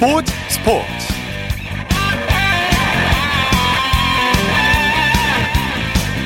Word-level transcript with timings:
스포츠 0.00 0.32
스포츠. 0.48 1.12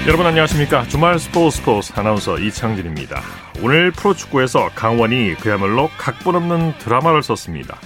여러분 0.06 0.26
안녕하십니까? 0.26 0.84
주말 0.84 1.18
스포츠 1.18 1.56
스포츠 1.56 1.92
아나운서 1.96 2.38
이창진입니다. 2.38 3.20
오늘 3.64 3.90
프로축구에서 3.90 4.68
강원이 4.76 5.34
그야말로 5.40 5.90
각본 5.98 6.36
없는 6.36 6.74
드라마를 6.78 7.24
썼습니다. 7.24 7.76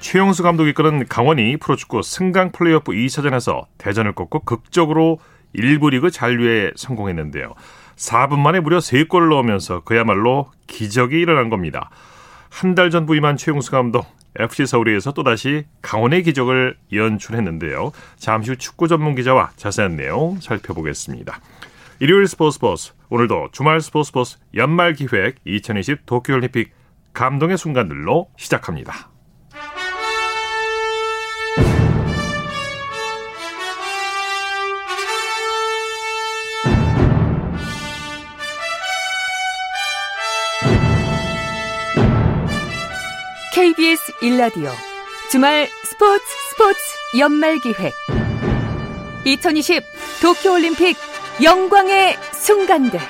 최용수 0.00 0.42
감독이 0.42 0.68
이끄는 0.70 1.08
강원이 1.08 1.56
프로축구 1.56 2.02
승강 2.02 2.52
플레이오프 2.52 2.92
2차전에서 2.92 3.64
대전을 3.78 4.12
꺾고 4.14 4.40
극적으로 4.40 5.20
1부 5.56 5.88
리그 5.88 6.10
잔류에 6.10 6.72
성공했는데요. 6.76 7.54
4분 7.96 8.38
만에 8.40 8.60
무려 8.60 8.76
3골을 8.76 9.30
넣으면서 9.30 9.80
그야말로 9.84 10.50
기적이 10.66 11.18
일어난 11.18 11.48
겁니다. 11.48 11.88
한 12.50 12.74
달 12.74 12.90
전 12.90 13.06
부임한 13.06 13.38
최용수 13.38 13.70
감독 13.70 14.04
FC 14.38 14.66
서울에서 14.66 15.12
또다시 15.12 15.64
강원의 15.82 16.22
기적을 16.22 16.76
연출했는데요. 16.92 17.92
잠시 18.16 18.50
후 18.50 18.56
축구 18.56 18.88
전문 18.88 19.14
기자와 19.14 19.50
자세한 19.56 19.96
내용 19.96 20.40
살펴보겠습니다. 20.40 21.40
일요일 21.98 22.26
스포츠 22.26 22.54
스포츠 22.54 22.92
오늘도 23.10 23.48
주말 23.52 23.80
스포츠 23.80 24.08
스포츠 24.08 24.38
연말 24.54 24.94
기획 24.94 25.36
2020 25.44 26.06
도쿄올림픽 26.06 26.72
감동의 27.12 27.58
순간들로 27.58 28.30
시작합니다. 28.36 29.09
KBS 43.80 44.12
일라디오. 44.20 44.70
주말 45.30 45.66
스포츠 45.84 46.22
스포츠 46.50 46.78
연말 47.18 47.58
기획. 47.60 47.94
2020 49.24 49.82
도쿄 50.20 50.52
올림픽 50.52 50.98
영광의 51.42 52.18
순간들 52.34 53.00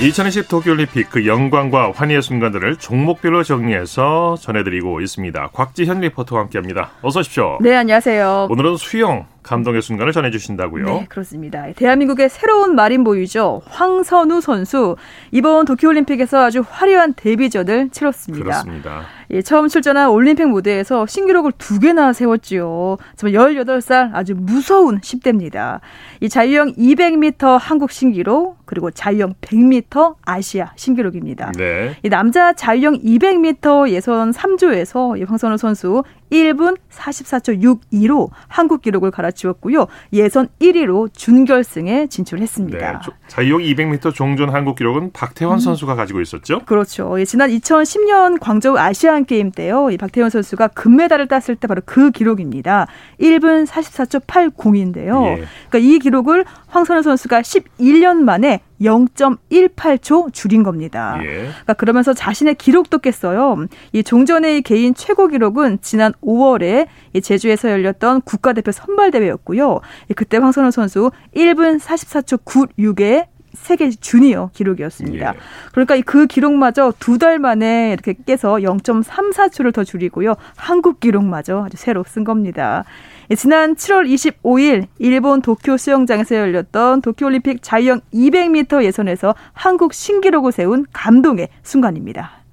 2020 0.00 0.48
도쿄올림픽 0.48 1.08
그 1.08 1.26
영광과 1.26 1.90
환희의 1.92 2.20
순간들을 2.20 2.76
종목별로 2.76 3.42
정리해서 3.42 4.36
전해드리고 4.38 5.00
있습니다. 5.00 5.48
곽지현 5.54 6.00
리포터와 6.00 6.42
함께합니다. 6.42 6.90
어서 7.00 7.20
오십시오. 7.20 7.56
네, 7.62 7.74
안녕하세요. 7.74 8.48
오늘은 8.50 8.76
수영 8.76 9.24
감동의 9.42 9.80
순간을 9.80 10.12
전해주신다고요? 10.12 10.84
네, 10.84 11.06
그렇습니다. 11.08 11.72
대한민국의 11.74 12.28
새로운 12.28 12.74
마린보유죠. 12.74 13.62
황선우 13.70 14.42
선수 14.42 14.96
이번 15.30 15.64
도쿄올림픽에서 15.64 16.44
아주 16.44 16.62
화려한 16.68 17.14
데뷔전을 17.16 17.88
치렀습니다. 17.88 18.44
그렇습니다. 18.44 19.06
예, 19.30 19.42
처음 19.42 19.68
출전한 19.68 20.10
올림픽 20.10 20.46
무대에서 20.46 21.06
신기록을 21.06 21.52
두 21.58 21.78
개나 21.78 22.12
세웠지요. 22.12 22.96
정말 23.16 23.40
18살 23.40 24.10
아주 24.14 24.34
무서운 24.36 25.00
10대입니다. 25.00 25.80
이 26.20 26.28
자유형 26.28 26.74
200m 26.74 27.58
한국 27.60 27.90
신기록 27.90 28.58
그리고 28.64 28.90
자유형 28.90 29.34
100m 29.40 30.16
아시아 30.24 30.72
신기록입니다. 30.76 31.52
네. 31.52 31.96
이 32.02 32.08
남자 32.08 32.52
자유형 32.52 33.00
200m 33.00 33.88
예선 33.90 34.30
3조에서 34.32 35.26
황선우 35.26 35.56
선수 35.56 36.02
1분 36.30 36.76
44초 36.90 37.78
62로 37.90 38.30
한국 38.48 38.82
기록을 38.82 39.10
갈아치웠고요. 39.10 39.86
예선 40.12 40.48
1위로 40.60 41.12
준결승에 41.12 42.08
진출했습니다. 42.08 42.78
네, 42.78 42.98
자유형 43.28 43.60
200m 43.60 44.14
종전 44.14 44.50
한국 44.50 44.76
기록은 44.76 45.12
박태원 45.12 45.56
음. 45.56 45.58
선수가 45.58 45.94
가지고 45.94 46.20
있었죠? 46.20 46.60
그렇죠. 46.64 47.18
예, 47.20 47.24
지난 47.24 47.50
2010년 47.50 48.38
광저우 48.40 48.76
아시안 48.76 49.24
게임 49.24 49.50
때요. 49.50 49.90
이 49.90 49.96
박태원 49.96 50.30
선수가 50.30 50.68
금메달을 50.68 51.28
땄을 51.28 51.56
때 51.56 51.66
바로 51.66 51.82
그 51.84 52.10
기록입니다. 52.10 52.86
1분 53.20 53.66
44초 53.66 54.26
80인데요. 54.26 55.38
예. 55.38 55.44
그러니까 55.68 55.78
이 55.78 55.98
기록을 55.98 56.44
황선우 56.68 57.02
선수가 57.02 57.40
11년 57.42 58.18
만에 58.18 58.60
0.18초 58.80 60.32
줄인 60.32 60.62
겁니다. 60.62 61.18
예. 61.22 61.48
그러니까 61.48 61.74
그러면서 61.74 62.12
자신의 62.14 62.56
기록도 62.56 62.98
깼어요. 62.98 63.66
이 63.92 64.02
종전의 64.02 64.62
개인 64.62 64.94
최고 64.94 65.28
기록은 65.28 65.78
지난 65.82 66.12
5월에 66.22 66.86
제주에서 67.22 67.70
열렸던 67.70 68.22
국가대표 68.22 68.72
선발 68.72 69.10
대회였고요. 69.10 69.80
그때 70.14 70.36
황선우 70.36 70.70
선수 70.70 71.10
1분 71.34 71.80
44초 71.80 72.44
96에 72.44 73.26
세계 73.56 73.90
주니어 73.90 74.50
기록이었습니다. 74.54 75.26
예. 75.28 75.38
그러니까 75.72 75.98
그 76.06 76.26
기록마저 76.26 76.92
두 76.98 77.16
달 77.16 77.38
만에 77.38 77.92
이렇게 77.92 78.14
깨서 78.26 78.56
0.34초를 78.56 79.72
더 79.72 79.84
줄이고요. 79.84 80.34
한국 80.56 81.00
기록마저 81.00 81.64
아주 81.64 81.76
새로 81.78 82.04
쓴 82.06 82.24
겁니다. 82.24 82.84
예, 83.30 83.34
지난 83.34 83.74
7월 83.74 84.06
25일 84.06 84.86
일본 84.98 85.40
도쿄 85.42 85.76
수영장에서 85.76 86.36
열렸던 86.36 87.00
도쿄올림픽 87.00 87.62
자유형 87.62 88.00
200m 88.12 88.84
예선에서 88.84 89.34
한국 89.52 89.94
신기록을 89.94 90.52
세운 90.52 90.84
감동의 90.92 91.48
순간입니다. 91.62 92.45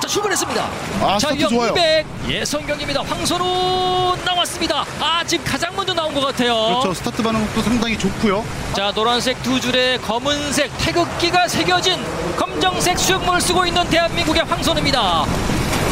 자 0.00 0.08
출발했습니다. 0.08 0.62
아, 1.00 1.18
200 1.32 2.06
예선 2.28 2.66
경기입니다. 2.66 3.02
황선우 3.02 4.16
나왔습니다. 4.24 4.84
아 5.00 5.22
지금 5.24 5.44
가장 5.44 5.74
먼저 5.74 5.94
나온 5.94 6.12
것 6.14 6.20
같아요. 6.20 6.54
그렇죠. 6.54 6.94
스타트 6.94 7.22
반응도 7.22 7.62
상당히 7.62 7.96
좋고요. 7.98 8.44
자 8.74 8.92
노란색 8.92 9.42
두 9.42 9.60
줄에 9.60 9.96
검은색 9.98 10.70
태극기가 10.78 11.48
새겨진 11.48 12.04
검정색 12.36 12.98
수영복을 12.98 13.40
쓰고 13.40 13.64
있는 13.66 13.88
대한민국의 13.88 14.42
황선우입니다. 14.44 15.24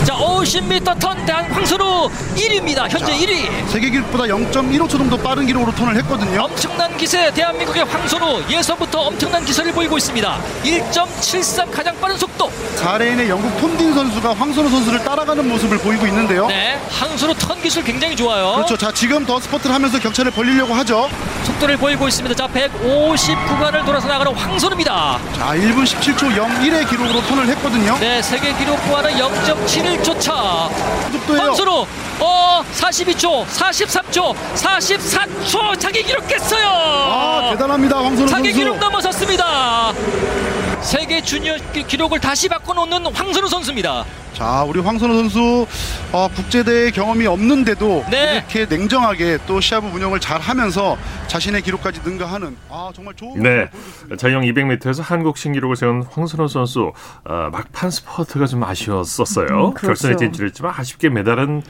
자 0.04 0.14
50m 0.16 0.98
턴 0.98 1.24
대한 1.24 1.44
황선우 1.52 2.10
1위입니다. 2.36 2.88
현재 2.88 3.06
자, 3.06 3.12
1위. 3.12 3.68
세계 3.68 3.90
기록보다 3.90 4.24
0.15초 4.24 4.90
정도 4.90 5.16
빠른 5.16 5.46
기록으로 5.46 5.72
턴을 5.74 5.96
했거든요. 5.98 6.42
엄청난 6.42 6.96
기세 6.96 7.32
대한민국의 7.32 7.84
황선우 7.84 8.42
예선부터 8.50 9.00
엄청난 9.02 9.44
기세를 9.44 9.72
보이고 9.72 9.96
있습니다. 9.96 10.38
1.73 10.64 11.70
가장 11.70 11.98
빠른 12.00 12.16
속도. 12.16 12.50
4레인의 12.80 13.28
영국 13.28 13.56
톰 13.60 13.77
딘 13.77 13.94
선수가 13.94 14.34
황선우 14.34 14.68
선수를 14.68 15.04
따라가는 15.04 15.48
모습을 15.48 15.78
보이고 15.78 16.06
있는데요. 16.06 16.48
네, 16.48 16.80
황선우 16.90 17.34
턴 17.34 17.60
기술 17.62 17.84
굉장히 17.84 18.16
좋아요. 18.16 18.54
그렇죠. 18.54 18.76
자 18.76 18.92
지금 18.92 19.24
더 19.24 19.38
스퍼트를 19.38 19.74
하면서 19.74 19.98
격차를 20.00 20.32
벌리려고 20.32 20.74
하죠. 20.74 21.08
속도를 21.44 21.76
보이고 21.76 22.06
있습니다. 22.08 22.34
자 22.34 22.46
150 22.48 23.36
구간을 23.46 23.84
돌아서 23.84 24.08
나가는 24.08 24.32
황선우입니다. 24.34 25.18
자 25.36 25.46
1분 25.54 25.84
17초 25.84 26.34
01의 26.36 26.88
기록으로 26.88 27.20
턴을 27.22 27.48
했거든요. 27.48 27.96
네, 27.98 28.22
세계 28.22 28.52
기록과는 28.54 29.10
0.71 29.12 30.02
1초 30.02 30.20
차. 30.20 30.32
황선우 31.28 31.86
어 32.20 32.62
42초, 32.74 33.46
43초, 33.46 34.34
44초 34.54 35.78
자기 35.80 36.02
기록 36.02 36.26
깼어요. 36.28 36.68
아 36.68 37.48
대단합니다 37.52 37.96
황선우 37.96 38.28
자기 38.28 38.44
선수. 38.50 38.58
기록 38.58 38.78
넘어섰습니다. 38.78 39.92
세계 40.82 41.22
주니어 41.22 41.56
기록을 41.86 42.20
다시 42.20 42.48
바꿔놓는 42.48 43.14
황선우 43.14 43.48
선수입니다. 43.48 44.04
자, 44.32 44.64
우리 44.64 44.80
황선우 44.80 45.14
선수 45.14 45.66
어, 46.10 46.28
국제대회 46.34 46.90
경험이 46.90 47.26
없는데도 47.26 48.04
네. 48.10 48.36
이렇게 48.36 48.66
냉정하게 48.66 49.38
또 49.46 49.60
시합 49.60 49.84
운영을 49.84 50.18
잘 50.18 50.40
하면서 50.40 50.96
자신의 51.28 51.62
기록까지 51.62 52.00
능가하는 52.04 52.56
아, 52.68 52.90
정말 52.94 53.14
좋은 53.14 53.40
네. 53.40 53.68
자유형 54.18 54.42
200m에서 54.42 55.02
한국 55.02 55.38
신기록을 55.38 55.76
세운 55.76 56.02
황선우 56.02 56.48
선수 56.48 56.92
어, 57.24 57.48
막판 57.52 57.90
스퍼트가 57.90 58.46
좀 58.46 58.64
아쉬웠었어요. 58.64 59.46
음, 59.46 59.74
그렇죠. 59.74 59.86
결선에 59.86 60.16
진출했지만 60.16 60.72
아쉽게 60.76 61.10
메달은 61.10 61.62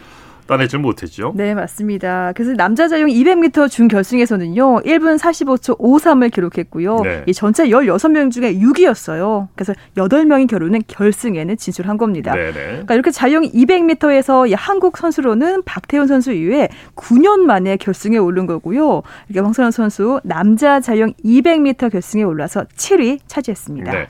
따내질 0.47 0.79
못했죠. 0.79 1.33
네, 1.35 1.55
맞습니다. 1.55 2.33
그래서 2.35 2.53
남자 2.53 2.89
자용 2.89 3.09
200m 3.09 3.71
준결승에서는요. 3.71 4.81
1분 4.83 5.19
45초 5.19 5.79
53을 5.79 6.33
기록했고요. 6.33 7.01
네. 7.01 7.25
이 7.27 7.33
전체 7.33 7.69
16명 7.69 8.31
중에 8.31 8.55
6위였어요. 8.55 9.49
그래서 9.55 9.73
8명이 9.97 10.49
겨루는 10.49 10.83
결승에는 10.87 11.57
진출한 11.57 11.97
겁니다. 11.97 12.35
네, 12.35 12.53
네. 12.53 12.53
그러니까 12.53 12.95
이렇게 12.95 13.11
자용 13.11 13.43
200m에서 13.45 14.53
한국 14.57 14.99
선수로는 14.99 15.63
박태훈 15.65 16.07
선수 16.07 16.33
이후에 16.33 16.69
9년 16.95 17.41
만에 17.41 17.77
결승에 17.77 18.19
오른 18.19 18.47
거고요. 18.47 19.03
이렇게 19.29 19.41
황선원 19.41 19.73
선수 19.73 20.21
남자 20.25 20.81
자용 20.81 21.13
200m 21.25 21.91
결승에 21.91 22.23
올라서 22.23 22.65
7위 22.77 23.19
차지했습니다. 23.27 23.93
네. 23.93 24.07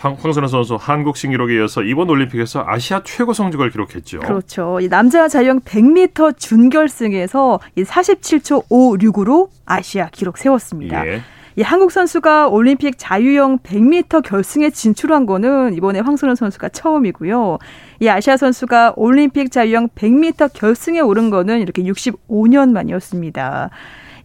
황선우 0.00 0.48
선수 0.48 0.76
한국 0.80 1.16
신기록에 1.16 1.56
이어서 1.56 1.82
이번 1.82 2.08
올림픽에서 2.08 2.64
아시아 2.66 3.02
최고 3.04 3.34
성적을 3.34 3.70
기록했죠. 3.70 4.20
그렇죠. 4.20 4.78
남자 4.88 5.28
자유형 5.28 5.60
100m 5.60 6.38
준결승에서 6.38 7.60
47초 7.76 8.66
56으로 8.68 9.48
아시아 9.66 10.08
기록 10.10 10.38
세웠습니다. 10.38 11.06
예. 11.06 11.20
이 11.56 11.62
한국 11.62 11.92
선수가 11.92 12.48
올림픽 12.48 12.96
자유형 12.96 13.58
100m 13.58 14.22
결승에 14.22 14.70
진출한 14.70 15.26
거는 15.26 15.74
이번에 15.74 16.00
황선우 16.00 16.34
선수가 16.34 16.70
처음이고요. 16.70 17.58
이 18.00 18.08
아시아 18.08 18.38
선수가 18.38 18.94
올림픽 18.96 19.52
자유형 19.52 19.88
100m 19.88 20.54
결승에 20.54 21.00
오른 21.00 21.28
거는 21.28 21.60
이렇게 21.60 21.82
65년 21.82 22.72
만이었습니다. 22.72 23.68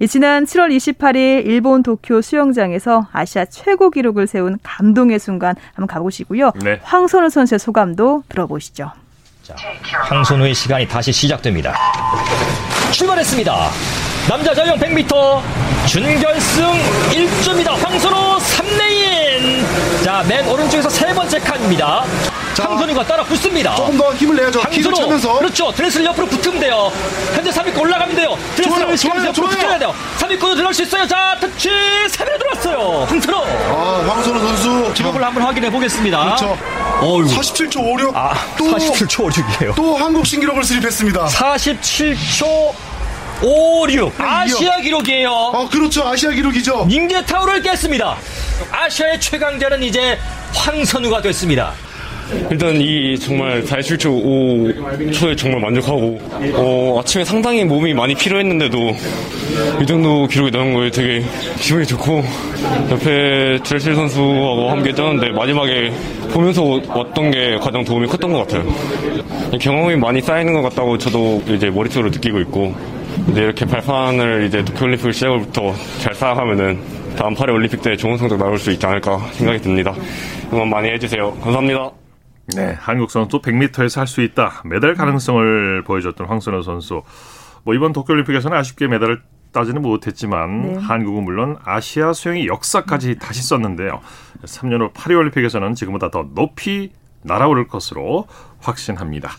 지난 0.09 0.45
7월 0.45 0.75
28일 0.75 1.45
일본 1.45 1.81
도쿄 1.81 2.21
수영장에서 2.21 3.07
아시아 3.12 3.45
최고 3.45 3.89
기록을 3.89 4.27
세운 4.27 4.57
감동의 4.62 5.19
순간 5.19 5.56
한번 5.74 5.88
가보시고요. 5.88 6.51
네. 6.63 6.80
황선우 6.83 7.30
선수의 7.30 7.59
소감도 7.59 8.24
들어보시죠. 8.30 8.92
자, 9.44 9.56
황선우의 10.09 10.53
시간이 10.53 10.88
다시 10.88 11.12
시작됩니다. 11.12 11.74
출발했습니다. 12.92 13.69
남자 14.27 14.53
자유형 14.54 14.78
100m 14.77 15.42
준결승 15.88 16.65
1조입니다. 17.12 17.69
황선우 17.77 18.38
3레인. 18.38 20.03
자, 20.03 20.24
맨 20.27 20.47
오른쪽에서 20.47 20.89
세 20.89 21.13
번째 21.13 21.39
칸입니다. 21.39 22.03
황선우가 22.63 23.04
따라 23.06 23.24
붙습니다. 23.24 23.75
조금 23.75 23.98
더 23.98 24.13
힘을 24.16 24.36
내야죠. 24.36 24.60
황선우. 24.62 24.96
차면서. 24.96 25.38
그렇죠. 25.40 25.72
드레스를 25.72 26.06
옆으로 26.07 26.28
붙으면 26.28 26.60
돼요. 26.60 26.92
현재 27.34 27.50
3위권 27.52 27.80
올라가면 27.81 28.16
돼요. 28.16 28.38
드레스를 28.56 28.98
좋아요, 28.98 29.34
좋아요, 29.34 29.50
붙여야 29.50 29.80
돼요. 29.80 29.94
3위권으로 30.19 30.56
들어갈 30.56 30.74
수 30.74 30.84
있어요. 30.84 31.07
자, 31.07 31.38
터치 31.40 31.69
3위로 31.69 32.40
들어왔어요. 32.40 33.06
황선우. 33.10 33.38
아, 33.38 34.06
황선우 34.07 34.40
선수. 34.40 34.94
기록을 34.94 35.24
한번 35.24 35.44
확인해 35.44 35.69
보겠습니다. 35.69 36.24
그렇죠. 36.24 36.57
어휴. 37.02 37.25
47초 37.28 37.78
56. 37.94 38.16
아, 38.16 38.34
또 38.57 38.66
47초 38.66 39.30
56이에요. 39.31 39.75
또 39.75 39.98
한국 39.98 40.25
신기록을 40.25 40.63
수립했습니다. 40.63 41.25
47초 41.25 42.74
56 43.42 44.13
아시아 44.18 44.78
기록이에요. 44.78 45.30
어 45.30 45.68
그렇죠 45.69 46.07
아시아 46.07 46.31
기록이죠. 46.31 46.86
닝제타우를 46.88 47.62
깼습니다. 47.63 48.16
아시아의 48.72 49.19
최강자는 49.19 49.84
이제 49.84 50.18
황선우가 50.54 51.22
됐습니다. 51.22 51.74
일단 52.50 52.75
이 52.81 53.18
정말 53.19 53.63
47초 53.63 54.01
5초에 55.12 55.38
정말 55.38 55.62
만족하고 55.62 56.19
어, 56.56 57.00
아침에 57.00 57.24
상당히 57.24 57.63
몸이 57.63 57.94
많이 57.94 58.16
필요했는데도 58.16 58.77
이 59.81 59.86
정도 59.86 60.27
기록이 60.27 60.51
나온 60.51 60.74
거에 60.74 60.89
되게 60.89 61.24
기분이 61.60 61.86
좋고 61.86 62.24
옆에 62.92 63.60
드레실 63.63 63.95
선수하고 63.95 64.69
함께 64.69 64.92
뛰었는데 64.92 65.31
마지막에 65.31 65.92
보면서 66.31 66.81
왔던 66.88 67.31
게 67.31 67.57
가장 67.62 67.83
도움이 67.83 68.07
컸던 68.07 68.31
것 68.31 68.39
같아요. 68.39 68.66
경험이 69.60 69.95
많이 69.95 70.21
쌓이는 70.21 70.54
것 70.54 70.62
같다고 70.63 70.98
저도 70.98 71.42
이제 71.48 71.69
머릿속으로 71.69 72.10
느끼고 72.10 72.39
있고 72.42 72.74
이제 73.31 73.42
이렇게 73.42 73.66
발판을 73.66 74.45
이제 74.48 74.63
도쿄올림픽 74.66 75.13
시작부터 75.13 75.74
잘 76.00 76.13
쌓아가면은 76.16 76.80
다음 77.16 77.33
8회 77.33 77.54
올림픽 77.54 77.81
때 77.81 77.95
좋은 77.95 78.18
성적 78.18 78.38
나올 78.38 78.57
수 78.57 78.71
있지 78.71 78.86
않을까 78.86 79.19
생각이 79.33 79.60
듭니다. 79.60 79.94
응원 80.51 80.69
많이 80.69 80.89
해주세요. 80.89 81.31
감사합니다. 81.42 82.05
네, 82.53 82.77
한국 82.80 83.09
선수 83.12 83.39
100m에서 83.42 83.97
할 83.97 84.07
수 84.07 84.21
있다. 84.21 84.62
메달 84.65 84.94
가능성을 84.94 85.83
보여줬던 85.83 86.27
황선호 86.27 86.62
선수. 86.62 87.01
뭐 87.63 87.74
이번 87.74 87.92
도쿄올림픽에서는 87.94 88.56
아쉽게 88.56 88.88
메달을 88.88 89.21
따지는 89.51 89.81
못했지만 89.81 90.62
네. 90.62 90.80
한국은 90.80 91.24
물론 91.24 91.57
아시아 91.63 92.13
수영의 92.13 92.45
역사까지 92.47 93.18
다시 93.19 93.42
썼는데요. 93.42 94.01
3년 94.44 94.81
후 94.81 94.92
파리올림픽에서는 94.94 95.74
지금보다 95.75 96.12
더 96.12 96.27
높이 96.36 96.92
날아오를 97.24 97.68
것으로 97.68 98.27
확신합니다. 98.59 99.31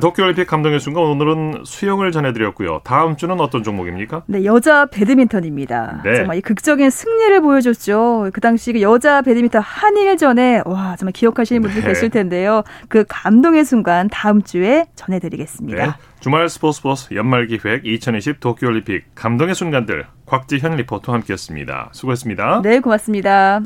도쿄올림픽 0.00 0.46
감동의 0.46 0.80
순간 0.80 1.04
오늘은 1.04 1.62
수영을 1.64 2.12
전해드렸고요. 2.12 2.80
다음 2.84 3.16
주는 3.16 3.38
어떤 3.40 3.62
종목입니까? 3.62 4.22
네, 4.26 4.44
여자 4.44 4.86
배드민턴입니다. 4.86 6.02
네. 6.04 6.16
정말 6.16 6.38
이 6.38 6.40
극적인 6.40 6.90
승리를 6.90 7.40
보여줬죠. 7.40 8.30
그 8.32 8.40
당시 8.40 8.72
그 8.72 8.80
여자 8.80 9.22
배드민턴 9.22 9.60
한일전에 9.62 10.62
와 10.64 10.96
정말 10.96 11.12
기억하시는 11.12 11.60
분들 11.60 11.82
네. 11.82 11.88
계실 11.88 12.10
텐데요. 12.10 12.62
그 12.88 13.04
감동의 13.08 13.64
순간 13.64 14.08
다음 14.08 14.42
주에 14.42 14.86
전해드리겠습니다. 14.96 15.86
네. 15.86 15.92
주말 16.20 16.48
스포츠 16.48 16.78
스포츠 16.78 17.14
연말 17.14 17.46
기획 17.46 17.84
2020 17.84 18.40
도쿄올림픽 18.40 19.14
감동의 19.14 19.54
순간들 19.54 20.06
곽지현 20.26 20.76
리포터와 20.76 21.18
함께했습니다. 21.18 21.90
수고했습니다. 21.92 22.62
네, 22.62 22.80
고맙습니다. 22.80 23.60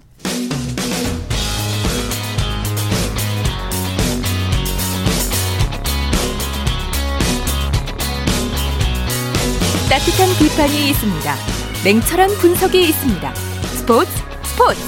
따뜻한 10.06 10.28
비판이 10.38 10.90
있습니다. 10.90 11.34
냉철한 11.84 12.30
분석이 12.40 12.80
있습니다. 12.80 13.34
스포츠 13.34 14.10
스포츠. 14.44 14.80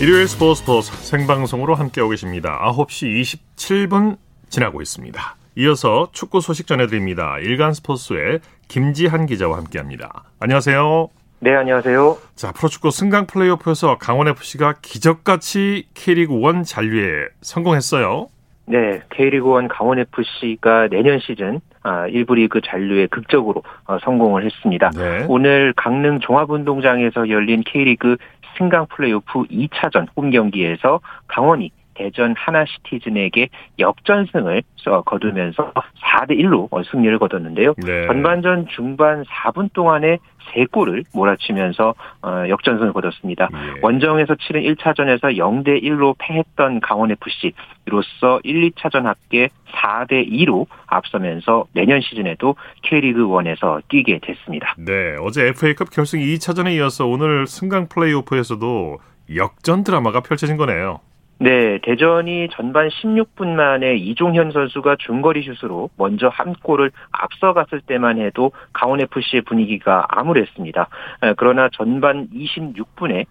일요일 0.00 0.28
스포츠 0.28 0.60
스포츠 0.60 0.92
생방송으로 0.92 1.74
함께하고 1.74 2.10
계십니다. 2.10 2.60
9시 2.70 3.40
27분 3.56 4.18
지나고 4.48 4.82
있습니다. 4.82 5.36
이어서 5.56 6.10
축구 6.12 6.40
소식 6.40 6.68
전해드립니다. 6.68 7.38
일간 7.40 7.74
스포츠의 7.74 8.38
김지한 8.68 9.26
기자와 9.26 9.56
함께합니다. 9.58 10.24
안녕하세요. 10.38 11.08
네, 11.40 11.56
안녕하세요. 11.56 12.18
자, 12.36 12.52
프로축구 12.52 12.92
승강 12.92 13.26
플레이오프에서 13.26 13.98
강원FC가 13.98 14.76
기적같이 14.80 15.88
K리그 15.94 16.34
1 16.34 16.62
잔류에 16.62 17.26
성공했어요. 17.42 18.28
네, 18.66 19.00
K리그1 19.10 19.68
강원FC가 19.68 20.88
내년 20.88 21.18
시즌 21.18 21.60
아, 21.82 22.06
1부 22.06 22.36
리그 22.36 22.60
잔류에 22.62 23.08
극적으로 23.08 23.62
어, 23.86 23.98
성공을 24.02 24.44
했습니다. 24.44 24.90
네. 24.90 25.26
오늘 25.28 25.74
강릉 25.76 26.20
종합운동장에서 26.20 27.28
열린 27.28 27.62
K리그 27.62 28.16
승강 28.56 28.86
플레이오프 28.86 29.44
2차전 29.44 30.06
홈 30.16 30.30
경기에서 30.30 31.00
강원이 31.26 31.70
대전 31.94 32.34
하나시티즌에게 32.36 33.48
역전승을 33.78 34.62
거두면서 35.06 35.72
4대 36.02 36.38
1로 36.38 36.68
승리를 36.90 37.18
거뒀는데요. 37.18 37.74
네. 37.78 38.06
전반전 38.06 38.66
중반 38.68 39.24
4분 39.24 39.72
동안에 39.72 40.18
3골을 40.52 41.04
몰아치면서 41.14 41.94
어, 42.22 42.44
역전승을 42.48 42.92
거뒀습니다. 42.92 43.48
예. 43.52 43.80
원정에서 43.82 44.34
치른 44.36 44.62
1차전에서 44.62 45.36
0대 45.38 45.82
1로 45.82 46.14
패했던 46.18 46.80
강원FC 46.80 47.52
이로써 47.86 48.40
1, 48.42 48.70
2차전 48.70 49.04
합계 49.04 49.48
4대 49.72 50.28
2로 50.30 50.66
앞서면서 50.86 51.66
내년 51.72 52.00
시즌에도 52.00 52.56
K리그 52.82 53.26
1에서 53.26 53.82
뛰게 53.88 54.20
됐습니다. 54.22 54.74
네, 54.78 55.16
어제 55.20 55.48
FA컵 55.48 55.90
결승 55.90 56.20
2차전에 56.20 56.74
이어서 56.76 57.06
오늘 57.06 57.46
승강 57.46 57.88
플레이오프에서도 57.88 58.98
역전 59.36 59.84
드라마가 59.84 60.20
펼쳐진 60.20 60.56
거네요. 60.56 61.00
네, 61.38 61.78
대전이 61.82 62.48
전반 62.52 62.88
16분 62.88 63.48
만에 63.48 63.96
이종현 63.96 64.52
선수가 64.52 64.96
중거리 65.00 65.42
슛으로 65.42 65.90
먼저 65.98 66.28
한 66.28 66.54
골을 66.54 66.92
앞서갔을 67.10 67.80
때만 67.80 68.18
해도 68.18 68.52
강원FC의 68.72 69.42
분위기가 69.42 70.06
암울했습니다. 70.08 70.88
그러나 71.36 71.68
전반 71.72 72.28
26분에 72.28 73.26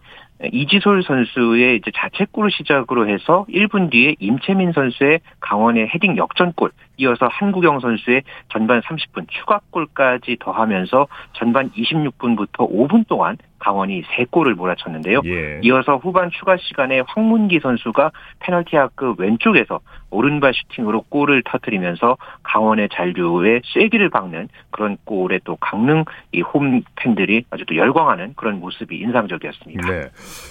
이지솔 0.51 1.03
선수의 1.03 1.77
이제 1.77 1.91
자책골을 1.95 2.51
시작으로 2.51 3.07
해서 3.07 3.45
1분 3.49 3.89
뒤에 3.89 4.15
임채민 4.19 4.73
선수의 4.73 5.21
강원의 5.39 5.87
헤딩 5.95 6.17
역전골, 6.17 6.71
이어서 6.97 7.27
한국영 7.27 7.79
선수의 7.79 8.23
전반 8.49 8.81
30분 8.81 9.27
추가골까지 9.29 10.37
더하면서 10.41 11.07
전반 11.31 11.71
26분부터 11.71 12.69
5분 12.69 13.07
동안 13.07 13.37
강원이 13.63 14.03
3골을 14.03 14.53
몰아쳤는데요. 14.55 15.21
예. 15.25 15.59
이어서 15.63 15.97
후반 15.97 16.29
추가 16.31 16.57
시간에 16.57 17.01
황문기 17.07 17.59
선수가 17.61 18.11
페널티 18.39 18.77
아크 18.77 19.15
왼쪽에서 19.17 19.79
오른발 20.09 20.53
슈팅으로 20.53 21.03
골을 21.09 21.43
터뜨리면서 21.45 22.17
강원의 22.43 22.89
잔류에 22.93 23.61
쐐기를 23.63 24.09
박는 24.09 24.49
그런 24.69 24.97
골에 25.05 25.39
또 25.43 25.55
강릉 25.55 26.05
이 26.31 26.41
홈 26.41 26.83
팬들이 26.95 27.45
아주 27.49 27.65
또 27.65 27.75
열광하는 27.75 28.33
그런 28.35 28.59
모습이 28.59 28.97
인상적이었습니다. 28.97 29.89
네. 29.89 30.09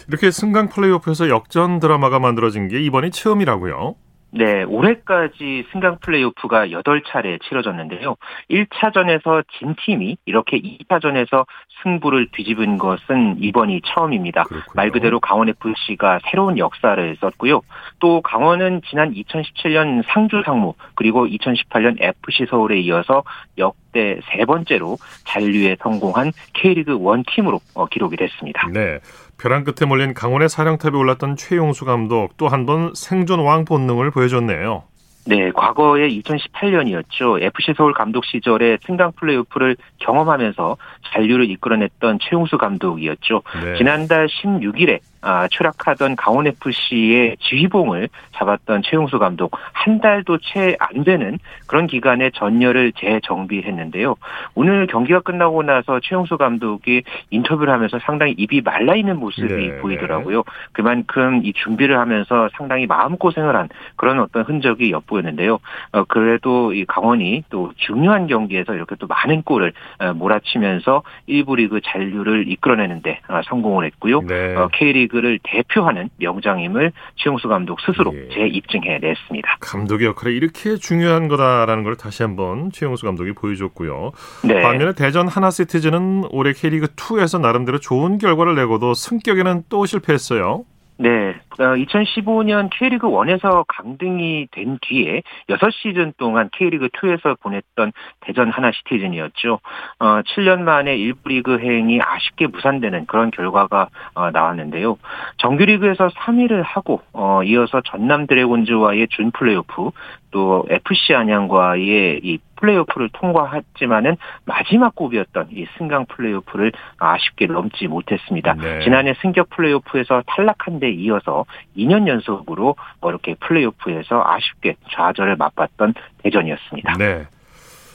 이렇게 0.08 0.30
승강 0.30 0.70
플레이오프에서 0.70 1.28
역전 1.28 1.78
드라마가 1.78 2.18
만들어진 2.18 2.68
게 2.68 2.80
이번이 2.80 3.10
처음이라고요? 3.10 3.94
네, 4.34 4.62
올해까지 4.62 5.66
승강 5.72 5.98
플레이오프가 6.00 6.68
8차례 6.68 7.38
치러졌는데요. 7.42 8.16
1차전에서 8.50 9.44
진 9.58 9.74
팀이 9.84 10.16
이렇게 10.24 10.58
2차전에서 10.58 11.44
승부를 11.82 12.28
뒤집은 12.32 12.78
것은 12.78 13.36
이번이 13.40 13.82
처음입니다. 13.84 14.44
그렇군요. 14.44 14.72
말 14.74 14.90
그대로 14.90 15.20
강원FC가 15.20 16.20
새로운 16.30 16.56
역사를 16.56 17.16
썼고요. 17.20 17.60
또 17.98 18.22
강원은 18.22 18.80
지난 18.88 19.12
2017년 19.12 20.02
상주 20.06 20.42
상무 20.46 20.74
그리고 20.94 21.26
2018년 21.26 21.96
FC 22.00 22.46
서울에 22.48 22.80
이어서 22.80 23.24
역 23.58 23.81
대 23.92 24.18
세 24.30 24.44
번째로 24.44 24.98
잔류에 25.24 25.76
성공한 25.82 26.32
K리그 26.54 26.92
1 26.92 27.24
팀으로 27.34 27.60
어, 27.74 27.86
기록이 27.86 28.16
됐습니다. 28.16 28.68
네. 28.72 28.98
벼랑 29.38 29.64
끝에 29.64 29.86
몰린 29.86 30.14
강원의 30.14 30.48
사령탑에 30.48 30.96
올랐던 30.96 31.36
최용수 31.36 31.84
감독 31.84 32.36
또 32.36 32.48
한 32.48 32.64
번 32.66 32.92
생존 32.94 33.40
왕 33.40 33.64
본능을 33.64 34.10
보여줬네요. 34.12 34.84
네, 35.24 35.52
과거에 35.52 36.08
2018년이었죠. 36.08 37.40
FC 37.42 37.74
서울 37.76 37.92
감독 37.92 38.24
시절에 38.24 38.78
승강 38.86 39.12
플레이오프를 39.12 39.76
경험하면서 39.98 40.76
잔류를 41.12 41.48
이끌어냈던 41.50 42.18
최용수 42.22 42.58
감독이었죠. 42.58 43.42
네. 43.64 43.76
지난달 43.78 44.26
16일에 44.28 44.98
아, 45.22 45.48
추락하던 45.48 46.16
강원 46.16 46.46
FC의 46.46 47.36
지휘봉을 47.40 48.08
잡았던 48.34 48.82
최용수 48.82 49.18
감독 49.18 49.56
한 49.72 50.00
달도 50.00 50.38
채 50.38 50.76
안 50.78 51.04
되는 51.04 51.38
그런 51.66 51.86
기간에 51.86 52.30
전열을 52.30 52.92
재정비했는데요. 52.92 54.16
오늘 54.54 54.86
경기가 54.86 55.20
끝나고 55.20 55.62
나서 55.62 56.00
최용수 56.00 56.36
감독이 56.36 57.02
인터뷰를 57.30 57.72
하면서 57.72 57.98
상당히 58.00 58.34
입이 58.36 58.62
말라 58.62 58.94
있는 58.94 59.18
모습이 59.18 59.48
네, 59.48 59.76
보이더라고요. 59.78 60.38
네. 60.38 60.42
그만큼 60.72 61.40
이 61.44 61.52
준비를 61.52 61.98
하면서 61.98 62.48
상당히 62.56 62.86
마음 62.86 63.16
고생을 63.16 63.54
한 63.56 63.68
그런 63.96 64.20
어떤 64.20 64.42
흔적이 64.42 64.90
엿보였는데요. 64.90 65.58
어, 65.92 66.04
그래도 66.04 66.72
이 66.72 66.84
강원이 66.84 67.44
또 67.50 67.72
중요한 67.76 68.26
경기에서 68.26 68.74
이렇게 68.74 68.96
또 68.96 69.06
많은 69.06 69.42
골을 69.42 69.72
어, 70.00 70.12
몰아치면서 70.12 71.02
1부 71.28 71.56
리그 71.56 71.80
잔류를 71.82 72.48
이끌어내는데 72.48 73.20
어, 73.28 73.40
성공을 73.44 73.86
했고요. 73.86 74.22
네. 74.22 74.56
어, 74.56 74.68
K리그 74.72 75.11
를 75.20 75.38
대표하는 75.42 76.08
명장임을 76.16 76.90
최용수 77.16 77.46
감독 77.46 77.78
스스로 77.80 78.14
예. 78.14 78.28
재입증해 78.32 78.98
냈습니다. 78.98 79.58
감독의 79.60 80.06
역할이 80.06 80.34
이렇게 80.34 80.76
중요한 80.76 81.28
거다라는 81.28 81.84
걸 81.84 81.96
다시 81.96 82.22
한번 82.22 82.70
최용수 82.72 83.04
감독이 83.04 83.32
보여줬고요. 83.32 84.12
네. 84.44 84.62
반면에 84.62 84.94
대전 84.94 85.28
하나시티즈는 85.28 86.28
올해 86.30 86.54
K리그 86.54 86.86
2에서 86.94 87.40
나름대로 87.40 87.78
좋은 87.78 88.16
결과를 88.16 88.54
내고도 88.54 88.94
승격에는 88.94 89.64
또 89.68 89.84
실패했어요. 89.84 90.64
네. 90.98 91.34
2015년 91.50 92.66
어, 92.66 92.68
K리그 92.72 93.08
1에서 93.08 93.64
강등이 93.66 94.48
된 94.50 94.78
뒤에 94.82 95.22
6시즌 95.48 96.16
동안 96.16 96.48
K리그 96.52 96.88
2에서 96.88 97.38
보냈던 97.40 97.92
대전 98.20 98.50
하나 98.50 98.70
시티즌이었죠. 98.72 99.60
어, 99.98 100.22
7년 100.22 100.60
만에 100.60 100.96
1부 100.96 101.28
리그 101.28 101.58
행이 101.58 102.00
아쉽게 102.00 102.46
무산되는 102.46 103.06
그런 103.06 103.30
결과가 103.30 103.88
어, 104.14 104.30
나왔는데요. 104.30 104.98
정규리그에서 105.38 106.08
3위를 106.08 106.62
하고 106.64 107.00
어, 107.12 107.42
이어서 107.42 107.80
전남 107.80 108.26
드래곤즈와의 108.26 109.08
준 109.08 109.30
플레이오프 109.32 109.90
또 110.32 110.66
FC 110.68 111.14
안양과의 111.14 112.20
이 112.24 112.38
플레이오프를 112.56 113.10
통과했지만은 113.12 114.16
마지막 114.44 114.94
곡이었던 114.94 115.48
이 115.52 115.66
승강 115.78 116.06
플레이오프를 116.06 116.72
아쉽게 116.98 117.46
넘지 117.46 117.86
못했습니다. 117.86 118.54
네. 118.54 118.80
지난해 118.82 119.14
승격 119.20 119.50
플레이오프에서 119.50 120.22
탈락한 120.26 120.80
데 120.80 120.90
이어서 120.90 121.44
2년 121.76 122.08
연속으로 122.08 122.76
뭐 123.00 123.10
이렇게 123.10 123.34
플레이오프에서 123.34 124.22
아쉽게 124.24 124.76
좌절을 124.92 125.36
맛봤던 125.36 125.94
대전이었습니다. 126.22 126.94
네. 126.98 127.26